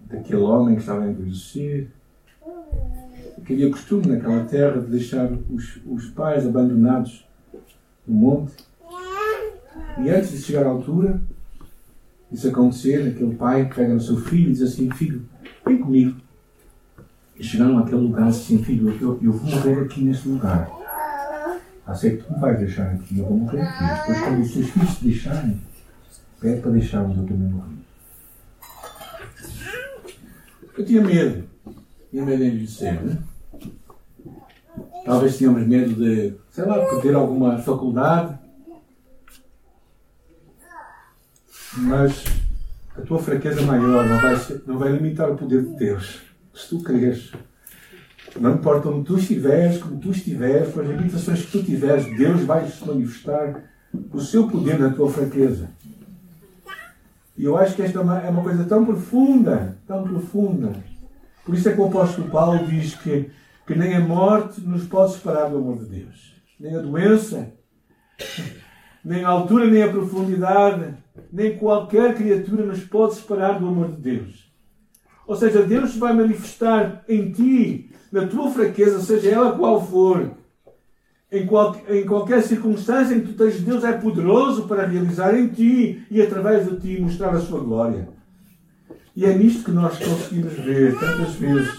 daquele 0.05 0.41
homem 0.41 0.75
que 0.75 0.81
estava 0.81 1.03
a 1.03 1.09
envelhecer 1.09 1.89
que 3.43 3.53
havia 3.53 3.69
costume 3.69 4.07
naquela 4.07 4.43
terra 4.45 4.79
de 4.79 4.87
deixar 4.87 5.29
os, 5.49 5.79
os 5.85 6.09
pais 6.09 6.45
abandonados 6.45 7.25
no 8.07 8.15
monte. 8.15 8.53
E 9.99 10.09
antes 10.09 10.31
de 10.31 10.37
chegar 10.37 10.65
à 10.65 10.69
altura, 10.69 11.21
isso 12.31 12.47
acontecer, 12.47 13.09
aquele 13.09 13.35
pai 13.35 13.69
pega 13.73 13.93
no 13.93 14.01
seu 14.01 14.17
filho 14.17 14.49
e 14.49 14.53
diz 14.53 14.61
assim: 14.61 14.89
Filho, 14.91 15.23
vem 15.65 15.77
comigo. 15.77 16.19
E 17.37 17.43
chegaram 17.43 17.77
àquele 17.79 18.01
lugar 18.01 18.27
assim: 18.27 18.63
Filho, 18.63 18.89
eu, 19.01 19.19
eu 19.21 19.31
vou 19.31 19.51
morrer 19.51 19.81
aqui 19.81 20.01
neste 20.03 20.27
lugar. 20.29 20.69
Sei 21.95 22.17
que 22.17 22.23
tu 22.23 22.33
me 22.33 22.39
vais 22.39 22.57
deixar 22.57 22.91
aqui, 22.91 23.19
eu 23.19 23.25
vou 23.25 23.37
morrer 23.37 23.61
aqui. 23.61 23.83
Depois, 23.83 24.19
quando 24.19 24.41
os 24.41 24.53
teus 24.53 24.69
filhos 24.69 24.97
te 24.97 25.05
deixarem, 25.05 25.61
pede 26.39 26.61
para 26.61 26.71
deixar 26.71 27.03
onde 27.03 27.19
eu 27.19 27.25
também 27.25 27.49
morrer. 27.49 27.82
Eu 30.77 30.85
tinha 30.85 31.01
medo. 31.01 31.43
Tinha 32.09 32.25
medo 32.25 32.43
de 32.43 32.49
envelhecer, 32.49 33.03
né? 33.03 33.17
Talvez 35.05 35.37
tínhamos 35.37 35.67
medo 35.67 35.93
de, 35.93 36.33
sei 36.49 36.65
lá, 36.65 36.79
perder 36.85 37.15
alguma 37.15 37.59
faculdade. 37.59 38.37
Mas 41.77 42.23
a 42.95 43.01
tua 43.01 43.19
fraqueza 43.19 43.61
maior 43.63 44.07
não 44.07 44.21
vai, 44.21 44.61
não 44.65 44.77
vai 44.77 44.91
limitar 44.91 45.29
o 45.29 45.35
poder 45.35 45.63
de 45.63 45.75
Deus. 45.75 46.21
Se 46.53 46.69
tu 46.69 46.81
creres. 46.81 47.31
Não 48.39 48.53
importa 48.53 48.89
onde 48.89 49.05
tu 49.05 49.17
estiveres, 49.17 49.77
como 49.77 49.99
tu 49.99 50.11
estiveres, 50.11 50.73
com 50.73 50.79
as 50.79 50.87
limitações 50.87 51.45
que 51.45 51.51
tu 51.51 51.63
tiveres, 51.63 52.05
Deus 52.17 52.41
vai 52.41 52.67
se 52.67 52.83
manifestar 52.85 53.63
o 54.11 54.19
seu 54.19 54.47
poder 54.47 54.79
na 54.79 54.89
tua 54.89 55.11
fraqueza. 55.11 55.69
E 57.37 57.43
eu 57.45 57.57
acho 57.57 57.75
que 57.75 57.81
esta 57.81 57.99
é 57.99 58.01
uma, 58.01 58.19
é 58.19 58.29
uma 58.29 58.43
coisa 58.43 58.63
tão 58.63 58.85
profunda, 58.85 59.77
tão 59.93 60.03
profunda. 60.03 60.73
Por 61.45 61.53
isso 61.53 61.69
é 61.69 61.73
que 61.73 61.79
o 61.79 61.85
apóstolo 61.85 62.29
Paulo 62.29 62.65
diz 62.65 62.95
que, 62.95 63.29
que 63.67 63.75
nem 63.75 63.95
a 63.95 63.99
morte 63.99 64.59
nos 64.61 64.85
pode 64.87 65.13
separar 65.13 65.49
do 65.49 65.57
amor 65.57 65.77
de 65.77 65.85
Deus. 65.85 66.33
Nem 66.59 66.75
a 66.75 66.79
doença, 66.79 67.53
nem 69.05 69.23
a 69.23 69.29
altura, 69.29 69.67
nem 69.67 69.83
a 69.83 69.89
profundidade, 69.89 70.95
nem 71.31 71.57
qualquer 71.57 72.15
criatura 72.15 72.65
nos 72.65 72.83
pode 72.83 73.15
separar 73.15 73.59
do 73.59 73.67
amor 73.67 73.91
de 73.91 73.97
Deus. 73.97 74.51
Ou 75.27 75.35
seja, 75.35 75.61
Deus 75.61 75.95
vai 75.95 76.13
manifestar 76.13 77.03
em 77.07 77.31
ti, 77.31 77.91
na 78.11 78.25
tua 78.27 78.49
fraqueza, 78.49 78.99
seja 78.99 79.29
ela 79.29 79.57
qual 79.57 79.85
for, 79.85 80.31
em, 81.31 81.45
qual, 81.45 81.75
em 81.87 82.05
qualquer 82.05 82.41
circunstância 82.41 83.15
em 83.15 83.21
que 83.21 83.33
tu 83.33 83.37
tens, 83.37 83.61
Deus 83.61 83.83
é 83.83 83.91
poderoso 83.93 84.67
para 84.67 84.85
realizar 84.85 85.37
em 85.37 85.47
ti 85.47 86.05
e 86.09 86.21
através 86.21 86.67
de 86.67 86.79
ti 86.79 87.01
mostrar 87.01 87.33
a 87.35 87.39
sua 87.39 87.59
glória. 87.59 88.12
E 89.15 89.25
é 89.25 89.37
nisto 89.37 89.63
que 89.63 89.71
nós 89.71 89.97
conseguimos 89.97 90.53
ver 90.53 90.99
tantas 90.99 91.35
vezes. 91.35 91.69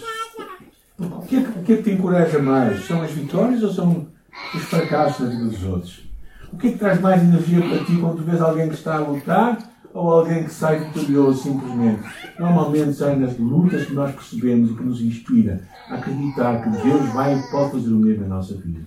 O 0.97 1.21
que, 1.23 1.35
é 1.35 1.39
o 1.39 1.63
que 1.63 1.73
é 1.73 1.77
que 1.77 1.83
te 1.83 1.91
encoraja 1.91 2.39
mais? 2.39 2.85
São 2.85 3.01
as 3.01 3.11
vitórias 3.11 3.61
ou 3.61 3.73
são 3.73 4.07
os 4.53 4.61
fracassos 4.63 5.19
na 5.19 5.29
vida 5.31 5.45
dos 5.45 5.63
outros? 5.63 6.09
O 6.53 6.57
que 6.57 6.67
é 6.67 6.71
que 6.71 6.77
traz 6.77 7.01
mais 7.01 7.21
energia 7.21 7.59
para 7.61 7.83
ti 7.83 7.97
quando 7.97 8.17
tu 8.17 8.23
vês 8.23 8.41
alguém 8.41 8.69
que 8.69 8.75
está 8.75 8.95
a 8.95 8.99
lutar 8.99 9.57
ou 9.93 10.13
alguém 10.13 10.45
que 10.45 10.53
sai 10.53 10.85
vitorioso 10.85 11.43
simplesmente? 11.43 12.01
Normalmente 12.39 12.93
são 12.93 13.19
nas 13.19 13.37
lutas 13.37 13.85
que 13.85 13.93
nós 13.93 14.15
percebemos 14.15 14.71
e 14.71 14.73
que 14.73 14.83
nos 14.83 15.01
inspira 15.01 15.67
a 15.89 15.95
acreditar 15.95 16.63
que 16.63 16.69
Deus 16.81 17.09
vai 17.13 17.37
e 17.37 17.51
pode 17.51 17.71
fazer 17.73 17.93
o 17.93 17.99
mesmo 17.99 18.27
na 18.27 18.35
nossa 18.35 18.55
vida. 18.55 18.79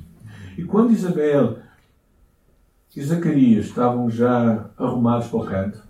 E 0.57 0.65
quando 0.65 0.93
Isabel 0.93 1.59
e 2.97 3.03
Zacarias 3.03 3.67
estavam 3.67 4.11
já 4.11 4.71
arrumados 4.79 5.29
para 5.29 5.39
o 5.39 5.45
canto, 5.45 5.88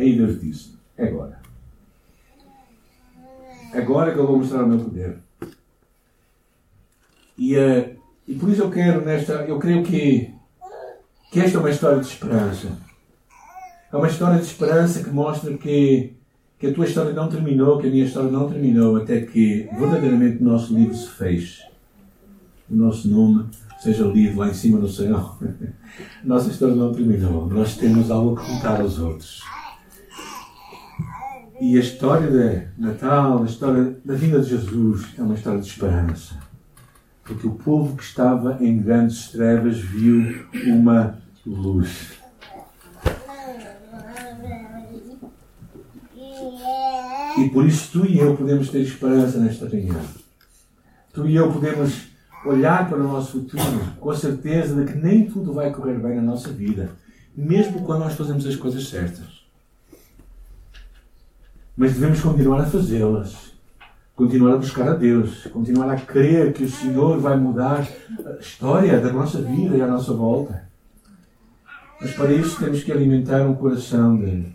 aí 0.00 0.16
Deus 0.16 0.40
disse: 0.40 0.74
É 0.96 1.08
agora. 1.08 1.40
Agora 3.72 4.12
que 4.12 4.18
eu 4.18 4.26
vou 4.26 4.38
mostrar 4.38 4.64
o 4.64 4.68
meu 4.68 4.78
poder. 4.78 5.18
E, 7.38 7.56
uh, 7.56 7.96
e 8.26 8.34
por 8.34 8.48
isso 8.50 8.62
eu 8.62 8.70
quero 8.70 9.04
nesta. 9.04 9.32
Eu 9.44 9.58
creio 9.58 9.82
que, 9.82 10.34
que 11.30 11.40
esta 11.40 11.58
é 11.58 11.60
uma 11.60 11.70
história 11.70 12.00
de 12.00 12.06
esperança. 12.06 12.78
É 13.92 13.96
uma 13.96 14.08
história 14.08 14.38
de 14.38 14.44
esperança 14.44 15.02
que 15.02 15.10
mostra 15.10 15.56
que, 15.56 16.12
que 16.58 16.66
a 16.66 16.74
tua 16.74 16.86
história 16.86 17.12
não 17.12 17.28
terminou, 17.28 17.78
que 17.78 17.88
a 17.88 17.90
minha 17.90 18.04
história 18.04 18.30
não 18.30 18.48
terminou, 18.48 18.96
até 18.96 19.20
que 19.20 19.68
verdadeiramente 19.78 20.42
o 20.42 20.46
nosso 20.46 20.74
livro 20.74 20.94
se 20.94 21.08
fez 21.08 21.70
o 22.70 22.76
nosso 22.76 23.08
nome 23.08 23.46
seja 23.80 24.04
lido 24.04 24.38
lá 24.38 24.48
em 24.48 24.54
cima 24.54 24.78
no 24.78 24.88
céu. 24.88 25.36
Nossa 26.22 26.50
história 26.50 26.74
não 26.74 26.92
terminou. 26.92 27.48
Nós 27.48 27.76
temos 27.76 28.10
algo 28.10 28.38
a 28.38 28.44
contar 28.44 28.80
aos 28.80 28.98
outros. 28.98 29.42
E 31.60 31.76
a 31.76 31.80
história 31.80 32.30
de 32.30 32.82
Natal, 32.82 33.42
a 33.42 33.46
história 33.46 33.94
da 34.02 34.14
vinda 34.14 34.40
de 34.40 34.48
Jesus, 34.48 35.08
é 35.18 35.22
uma 35.22 35.34
história 35.34 35.60
de 35.60 35.66
esperança. 35.66 36.34
Porque 37.22 37.46
o 37.46 37.50
povo 37.50 37.98
que 37.98 38.02
estava 38.02 38.56
em 38.64 38.80
grandes 38.80 39.28
trevas 39.28 39.78
viu 39.78 40.46
uma 40.66 41.18
luz. 41.46 42.12
E 47.38 47.50
por 47.50 47.66
isso 47.66 47.90
tu 47.92 48.06
e 48.06 48.18
eu 48.18 48.34
podemos 48.34 48.70
ter 48.70 48.80
esperança 48.80 49.38
nesta 49.38 49.68
reunião. 49.68 50.00
Tu 51.12 51.26
e 51.26 51.36
eu 51.36 51.52
podemos 51.52 52.08
olhar 52.46 52.88
para 52.88 52.98
o 52.98 53.02
nosso 53.02 53.32
futuro 53.32 53.80
com 54.00 54.10
a 54.10 54.16
certeza 54.16 54.82
de 54.82 54.90
que 54.90 54.98
nem 54.98 55.28
tudo 55.28 55.52
vai 55.52 55.70
correr 55.70 55.98
bem 55.98 56.16
na 56.16 56.22
nossa 56.22 56.50
vida, 56.50 56.90
mesmo 57.36 57.82
quando 57.82 58.00
nós 58.00 58.14
fazemos 58.14 58.46
as 58.46 58.56
coisas 58.56 58.88
certas. 58.88 59.39
Mas 61.76 61.94
devemos 61.94 62.20
continuar 62.20 62.60
a 62.60 62.66
fazê-las, 62.66 63.52
continuar 64.14 64.54
a 64.54 64.58
buscar 64.58 64.88
a 64.88 64.94
Deus, 64.94 65.46
continuar 65.52 65.90
a 65.90 65.96
crer 65.96 66.52
que 66.52 66.64
o 66.64 66.70
Senhor 66.70 67.18
vai 67.18 67.36
mudar 67.36 67.88
a 68.26 68.40
história 68.40 69.00
da 69.00 69.12
nossa 69.12 69.40
vida 69.40 69.76
e 69.76 69.82
a 69.82 69.86
nossa 69.86 70.12
volta. 70.12 70.68
Mas 72.00 72.12
para 72.12 72.32
isso 72.32 72.58
temos 72.58 72.82
que 72.82 72.92
alimentar 72.92 73.42
um 73.42 73.54
coração 73.54 74.16
de 74.16 74.46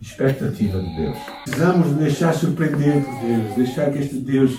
expectativa 0.00 0.80
de 0.80 0.96
Deus. 0.96 1.18
Precisamos 1.44 1.88
de 1.88 1.94
deixar 1.94 2.34
surpreender 2.34 3.04
por 3.04 3.20
Deus, 3.20 3.54
deixar 3.56 3.90
que 3.90 3.98
este 3.98 4.16
Deus 4.16 4.58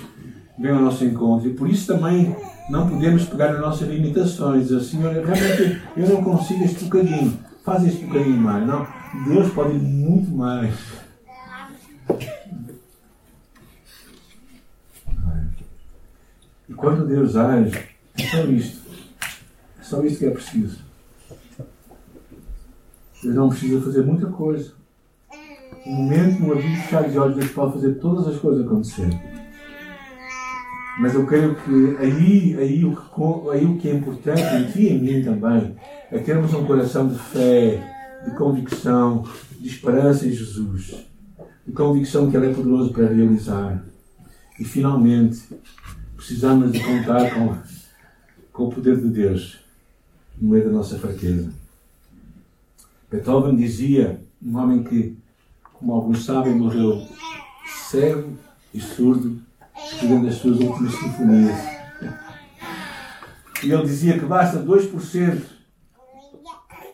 vem 0.59 0.71
ao 0.71 0.81
nosso 0.81 1.03
encontro. 1.03 1.49
E 1.49 1.53
por 1.53 1.69
isso 1.69 1.87
também 1.87 2.35
não 2.69 2.89
podemos 2.89 3.25
pegar 3.25 3.53
nas 3.53 3.61
nossas 3.61 3.87
limitações. 3.87 4.67
Dizer, 4.67 4.81
Senhor, 4.81 5.13
realmente 5.13 5.81
eu 5.97 6.09
não 6.09 6.23
consigo 6.23 6.63
este 6.63 6.85
bocadinho. 6.85 7.37
Faz 7.63 7.85
este 7.85 8.05
bocadinho 8.05 8.37
mais. 8.37 8.65
Não. 8.65 8.87
Deus 9.27 9.51
pode 9.53 9.75
ir 9.75 9.81
muito 9.81 10.31
mais. 10.31 10.73
E 16.67 16.73
quando 16.73 17.07
Deus 17.07 17.35
age, 17.35 17.77
é 18.17 18.23
só 18.27 18.43
isto. 18.45 18.81
É 19.79 19.83
só 19.83 20.03
isto 20.03 20.19
que 20.19 20.25
é 20.25 20.31
preciso. 20.31 20.79
Deus 23.21 23.35
não 23.35 23.49
precisa 23.49 23.81
fazer 23.81 24.03
muita 24.03 24.27
coisa. 24.27 24.73
No 25.85 25.91
momento, 25.91 26.41
no 26.41 26.53
abrir 26.53 26.77
e 26.77 27.09
de 27.09 27.17
olhos, 27.17 27.35
Deus 27.35 27.51
pode 27.51 27.73
fazer 27.73 27.93
todas 27.95 28.27
as 28.27 28.39
coisas 28.39 28.65
acontecerem. 28.65 29.21
Mas 30.99 31.15
eu 31.15 31.25
creio 31.25 31.55
que 31.55 31.97
aí, 31.99 32.55
aí, 32.57 32.85
o 32.85 32.95
que, 32.95 33.49
aí 33.51 33.65
o 33.65 33.77
que 33.77 33.89
é 33.89 33.93
importante 33.93 34.41
em 34.41 34.71
ti 34.71 34.83
e 34.83 34.89
em 34.89 34.99
mim 34.99 35.23
também 35.23 35.75
é 36.11 36.19
termos 36.19 36.53
um 36.53 36.65
coração 36.65 37.07
de 37.07 37.17
fé, 37.17 38.21
de 38.23 38.35
convicção, 38.35 39.27
de 39.59 39.67
esperança 39.67 40.27
em 40.27 40.31
Jesus, 40.31 40.93
de 41.65 41.71
convicção 41.71 42.29
que 42.29 42.37
Ele 42.37 42.51
é 42.51 42.53
poderoso 42.53 42.91
para 42.91 43.07
realizar. 43.07 43.83
E 44.59 44.63
finalmente 44.63 45.41
precisamos 46.15 46.71
de 46.71 46.79
contar 46.79 47.33
com, 47.33 47.57
com 48.51 48.63
o 48.65 48.71
poder 48.71 48.97
de 48.99 49.09
Deus 49.09 49.59
no 50.39 50.49
meio 50.49 50.65
da 50.65 50.71
nossa 50.71 50.97
fraqueza. 50.97 51.51
Beethoven 53.09 53.55
dizia, 53.55 54.21
um 54.41 54.57
homem 54.57 54.83
que, 54.83 55.17
como 55.73 55.93
alguns 55.93 56.25
sabem, 56.25 56.55
morreu 56.55 57.07
cego 57.89 58.33
e 58.73 58.81
surdo 58.81 59.39
escrevendo 59.75 60.27
as 60.27 60.35
suas 60.35 60.59
últimas 60.59 60.93
sinfonias. 60.93 61.57
E 63.63 63.71
ele 63.71 63.83
dizia 63.83 64.19
que 64.19 64.25
basta 64.25 64.59
2% 64.59 65.41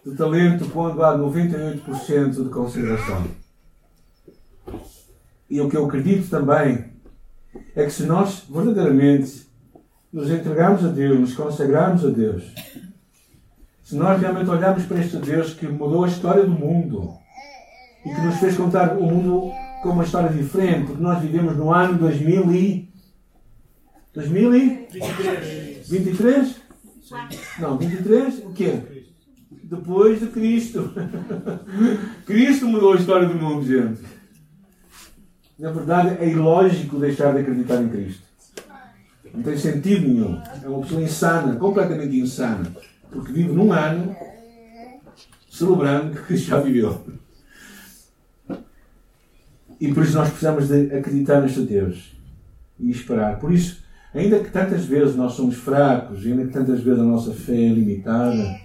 de 0.06 0.16
talento 0.16 0.70
quando 0.70 1.04
há 1.04 1.18
98% 1.18 2.44
de 2.44 2.50
consideração. 2.50 3.39
E 5.50 5.60
o 5.60 5.70
que 5.70 5.76
eu 5.76 5.86
acredito 5.86 6.30
também 6.30 6.86
é 7.76 7.84
que 7.84 7.92
se 7.92 8.04
nós 8.04 8.44
verdadeiramente 8.50 9.48
nos 10.12 10.30
entregarmos 10.30 10.86
a 10.86 10.90
Deus, 10.90 11.20
nos 11.20 11.34
consagrarmos 11.34 12.06
a 12.06 12.10
Deus, 12.10 12.44
se 13.84 13.96
nós 13.96 14.22
realmente 14.22 14.50
olharmos 14.50 14.86
para 14.86 15.00
este 15.00 15.18
Deus 15.18 15.54
que 15.54 15.68
mudou 15.68 16.04
a 16.04 16.08
história 16.08 16.44
do 16.44 16.52
mundo 16.52 17.14
e 18.06 18.14
que 18.14 18.22
nos 18.22 18.38
fez 18.38 18.56
contar 18.56 18.98
o 18.98 19.04
mundo 19.04 19.52
com 19.82 19.90
uma 19.90 20.04
história 20.04 20.30
diferente, 20.30 20.88
porque 20.88 21.02
nós 21.02 21.22
vivemos 21.22 21.56
no 21.58 21.74
ano 21.74 21.98
2000 21.98 22.54
e 22.54 22.90
2023? 24.14 25.90
23? 25.90 26.56
Não, 27.60 27.78
23? 27.78 28.40
O 28.46 28.54
quê? 28.54 28.82
Depois 29.64 30.20
de 30.20 30.28
Cristo. 30.28 30.94
Cristo 32.26 32.68
mudou 32.68 32.94
a 32.94 32.98
história 32.98 33.28
do 33.28 33.36
mundo, 33.36 33.66
gente. 33.66 34.19
Na 35.60 35.72
verdade, 35.72 36.24
é 36.24 36.30
ilógico 36.30 36.98
deixar 36.98 37.34
de 37.34 37.42
acreditar 37.42 37.82
em 37.82 37.90
Cristo. 37.90 38.24
Não 39.34 39.44
tem 39.44 39.58
sentido 39.58 40.08
nenhum. 40.08 40.42
É 40.64 40.68
uma 40.70 40.80
pessoa 40.82 41.02
insana, 41.02 41.56
completamente 41.58 42.18
insana. 42.18 42.72
Porque 43.12 43.34
vive 43.34 43.52
num 43.52 43.74
ano 43.74 44.16
celebrando 45.50 46.16
que 46.16 46.24
Cristo 46.24 46.48
já 46.48 46.62
viveu. 46.62 47.06
E 49.82 49.94
por 49.94 50.04
isso 50.04 50.18
nós 50.18 50.30
precisamos 50.30 50.70
de 50.70 50.96
acreditar 50.96 51.42
neste 51.42 51.62
Deus 51.62 52.16
e 52.80 52.90
esperar. 52.90 53.38
Por 53.38 53.52
isso, 53.52 53.84
ainda 54.14 54.40
que 54.40 54.52
tantas 54.52 54.86
vezes 54.86 55.16
nós 55.16 55.34
somos 55.34 55.56
fracos, 55.56 56.26
ainda 56.26 56.46
que 56.46 56.54
tantas 56.54 56.82
vezes 56.82 57.02
a 57.02 57.06
nossa 57.06 57.34
fé 57.34 57.66
é 57.66 57.70
limitada, 57.70 58.60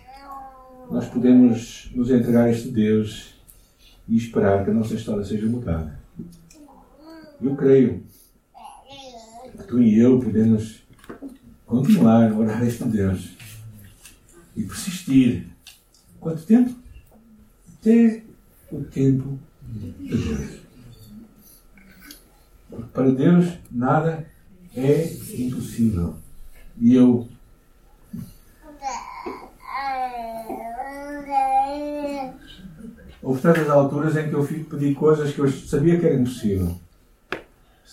nós 0.88 1.06
podemos 1.06 1.90
nos 1.92 2.10
entregar 2.10 2.44
a 2.44 2.50
este 2.50 2.68
Deus 2.68 3.34
e 4.08 4.16
esperar 4.16 4.64
que 4.64 4.70
a 4.70 4.74
nossa 4.74 4.94
história 4.94 5.24
seja 5.24 5.46
mudada. 5.46 6.03
Eu 7.40 7.56
creio 7.56 8.02
que 9.52 9.62
tu 9.64 9.82
e 9.82 9.98
eu 9.98 10.20
podemos 10.20 10.82
continuar 11.66 12.30
a 12.30 12.36
orar 12.36 12.62
a 12.62 12.66
este 12.66 12.84
Deus 12.84 13.36
e 14.56 14.62
persistir. 14.62 15.46
Quanto 16.20 16.44
tempo? 16.44 16.74
Até 17.80 18.22
o 18.70 18.82
tempo 18.84 19.38
de 19.62 19.90
Deus. 19.90 20.60
Porque 22.70 22.88
para 22.92 23.10
Deus 23.10 23.58
nada 23.70 24.26
é 24.74 25.12
impossível. 25.36 26.16
E 26.80 26.94
eu 26.94 27.28
Houve 33.22 33.40
tantas 33.40 33.70
alturas 33.70 34.14
em 34.16 34.28
que 34.28 34.34
eu 34.34 34.46
pedi 34.68 34.94
coisas 34.94 35.32
que 35.32 35.38
eu 35.38 35.50
sabia 35.50 35.98
que 35.98 36.04
era 36.04 36.14
impossível. 36.14 36.78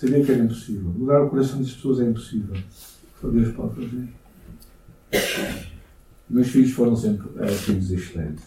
Sabia 0.02 0.26
que 0.26 0.32
era 0.32 0.44
impossível. 0.44 0.92
Mudar 0.98 1.22
o 1.22 1.30
coração 1.30 1.60
das 1.60 1.74
pessoas 1.74 2.00
é 2.00 2.06
impossível. 2.06 2.56
Só 3.22 3.28
Deus 3.28 3.54
pode 3.54 3.76
fazer. 3.76 4.08
Meus 6.28 6.48
filhos 6.48 6.72
foram 6.72 6.96
sempre 6.96 7.28
uh, 7.28 7.48
filhos 7.48 7.92
excelentes. 7.92 8.46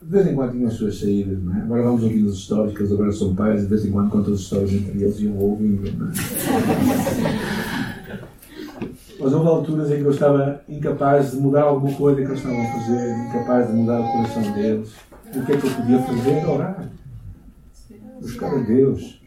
De 0.00 0.08
vez 0.08 0.28
em 0.28 0.36
quando 0.36 0.52
tinham 0.52 0.68
as 0.68 0.74
suas 0.74 1.00
saídas, 1.00 1.42
não 1.42 1.56
é? 1.56 1.62
Agora 1.62 1.82
vamos 1.82 2.04
ouvir 2.04 2.24
as 2.28 2.34
histórias, 2.34 2.72
que 2.72 2.82
eles 2.82 2.92
agora 2.92 3.10
são 3.10 3.34
pais, 3.34 3.62
de 3.62 3.66
vez 3.66 3.84
em 3.84 3.90
quando 3.90 4.10
contam 4.10 4.32
as 4.32 4.38
histórias 4.38 4.72
entre 4.72 5.02
eles 5.02 5.18
e 5.18 5.26
um 5.26 5.36
ouvindo, 5.38 5.90
não 5.98 6.08
é? 6.08 6.12
Mas 9.18 9.32
houve 9.32 9.48
alturas 9.48 9.90
em 9.90 9.96
que 9.96 10.04
eu 10.04 10.12
estava 10.12 10.62
incapaz 10.68 11.32
de 11.32 11.38
mudar 11.38 11.62
alguma 11.62 11.92
coisa 11.96 12.20
que 12.20 12.28
eles 12.28 12.38
estavam 12.38 12.62
a 12.62 12.72
fazer, 12.74 13.26
incapaz 13.26 13.66
de 13.66 13.72
mudar 13.72 14.00
o 14.00 14.12
coração 14.12 14.52
deles. 14.52 14.94
E 15.34 15.38
o 15.40 15.46
que 15.46 15.52
é 15.52 15.56
que 15.56 15.66
eu 15.66 15.74
podia 15.74 16.00
fazer? 16.00 16.46
Orar. 16.46 16.92
Buscar 18.20 18.54
a 18.54 18.62
Deus. 18.62 19.23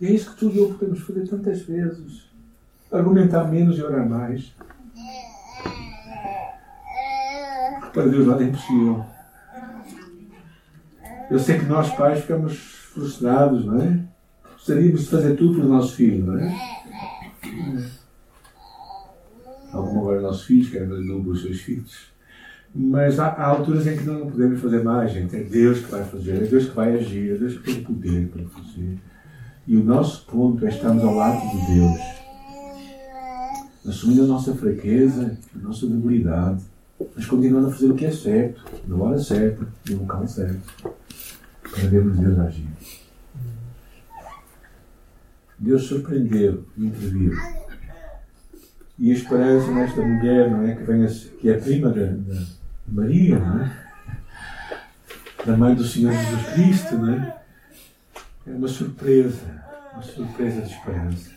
E 0.00 0.06
é 0.06 0.10
isso 0.10 0.32
que 0.32 0.38
tu 0.38 0.50
e 0.50 0.58
eu 0.58 0.74
podemos 0.74 1.00
fazer 1.00 1.26
tantas 1.26 1.62
vezes. 1.62 2.26
Argumentar 2.92 3.44
menos 3.44 3.78
e 3.78 3.82
orar 3.82 4.08
mais. 4.08 4.54
Porque 7.80 7.92
para 7.92 8.06
Deus 8.08 8.26
nada 8.26 8.42
é 8.42 8.46
impossível. 8.46 9.04
Eu 11.30 11.38
sei 11.38 11.58
que 11.58 11.64
nós 11.64 11.92
pais 11.94 12.20
ficamos 12.20 12.56
frustrados, 12.56 13.64
não 13.64 13.80
é? 13.80 14.00
Gostaríamos 14.52 15.02
de 15.02 15.10
fazer 15.10 15.36
tudo 15.36 15.54
pelo 15.54 15.68
nosso 15.68 15.94
filho, 15.94 16.26
não 16.26 16.38
é? 16.38 16.76
Algum 19.72 20.00
agora 20.00 20.20
nossos 20.20 20.44
filhos 20.44 20.70
querem 20.70 20.88
fazer 20.88 21.06
tudo 21.06 21.22
pelos 21.22 21.42
seus 21.42 21.60
filhos. 21.60 22.16
Mas 22.74 23.18
há, 23.18 23.28
há, 23.28 23.46
alturas 23.46 23.86
em 23.86 23.96
que 23.96 24.04
não 24.04 24.30
podemos 24.30 24.60
fazer 24.60 24.84
mais, 24.84 25.12
gente. 25.12 25.34
É 25.34 25.42
Deus 25.42 25.80
que 25.80 25.90
vai 25.90 26.04
fazer, 26.04 26.42
é 26.42 26.46
Deus 26.46 26.66
que 26.66 26.74
vai 26.74 26.94
agir, 26.94 27.32
é 27.32 27.36
Deus 27.36 27.58
que 27.58 27.62
tem 27.62 27.80
o 27.80 27.84
poder 27.84 28.28
para 28.28 28.44
fazer. 28.44 28.98
E 29.66 29.76
o 29.76 29.82
nosso 29.82 30.24
ponto 30.26 30.64
é 30.64 30.68
estarmos 30.68 31.02
ao 31.02 31.14
lado 31.14 31.40
de 31.50 31.74
Deus, 31.74 32.00
assumindo 33.84 34.22
a 34.22 34.26
nossa 34.26 34.54
fraqueza, 34.54 35.36
a 35.54 35.58
nossa 35.58 35.86
debilidade, 35.86 36.62
mas 37.14 37.26
continuando 37.26 37.68
a 37.68 37.72
fazer 37.72 37.90
o 37.90 37.94
que 37.94 38.06
é 38.06 38.12
certo, 38.12 38.64
na 38.86 38.96
hora 38.96 39.18
certa, 39.18 39.66
no 39.88 39.98
local 39.98 40.26
certo, 40.28 40.60
para 41.62 41.88
vermos 41.88 42.16
Deus 42.16 42.38
agir. 42.38 42.68
Deus 45.58 45.82
surpreendeu 45.84 46.64
e 46.76 46.86
interviu. 46.86 47.32
E 48.98 49.10
a 49.10 49.14
esperança 49.14 49.70
nesta 49.72 50.00
mulher, 50.00 50.50
não 50.50 50.62
é? 50.62 50.74
Que, 50.74 50.84
vem 50.84 51.04
a, 51.04 51.08
que 51.08 51.50
é 51.50 51.58
prima 51.58 51.90
da, 51.90 52.06
da 52.06 52.46
Maria, 52.88 53.38
não 53.38 53.62
é? 53.62 53.86
Da 55.44 55.56
mãe 55.56 55.74
do 55.74 55.84
Senhor 55.84 56.12
Jesus 56.12 56.46
Cristo, 56.54 56.96
não 56.96 57.12
é? 57.12 57.35
É 58.46 58.50
uma 58.50 58.68
surpresa, 58.68 59.64
uma 59.92 60.02
surpresa 60.02 60.62
de 60.62 60.72
esperança. 60.72 61.35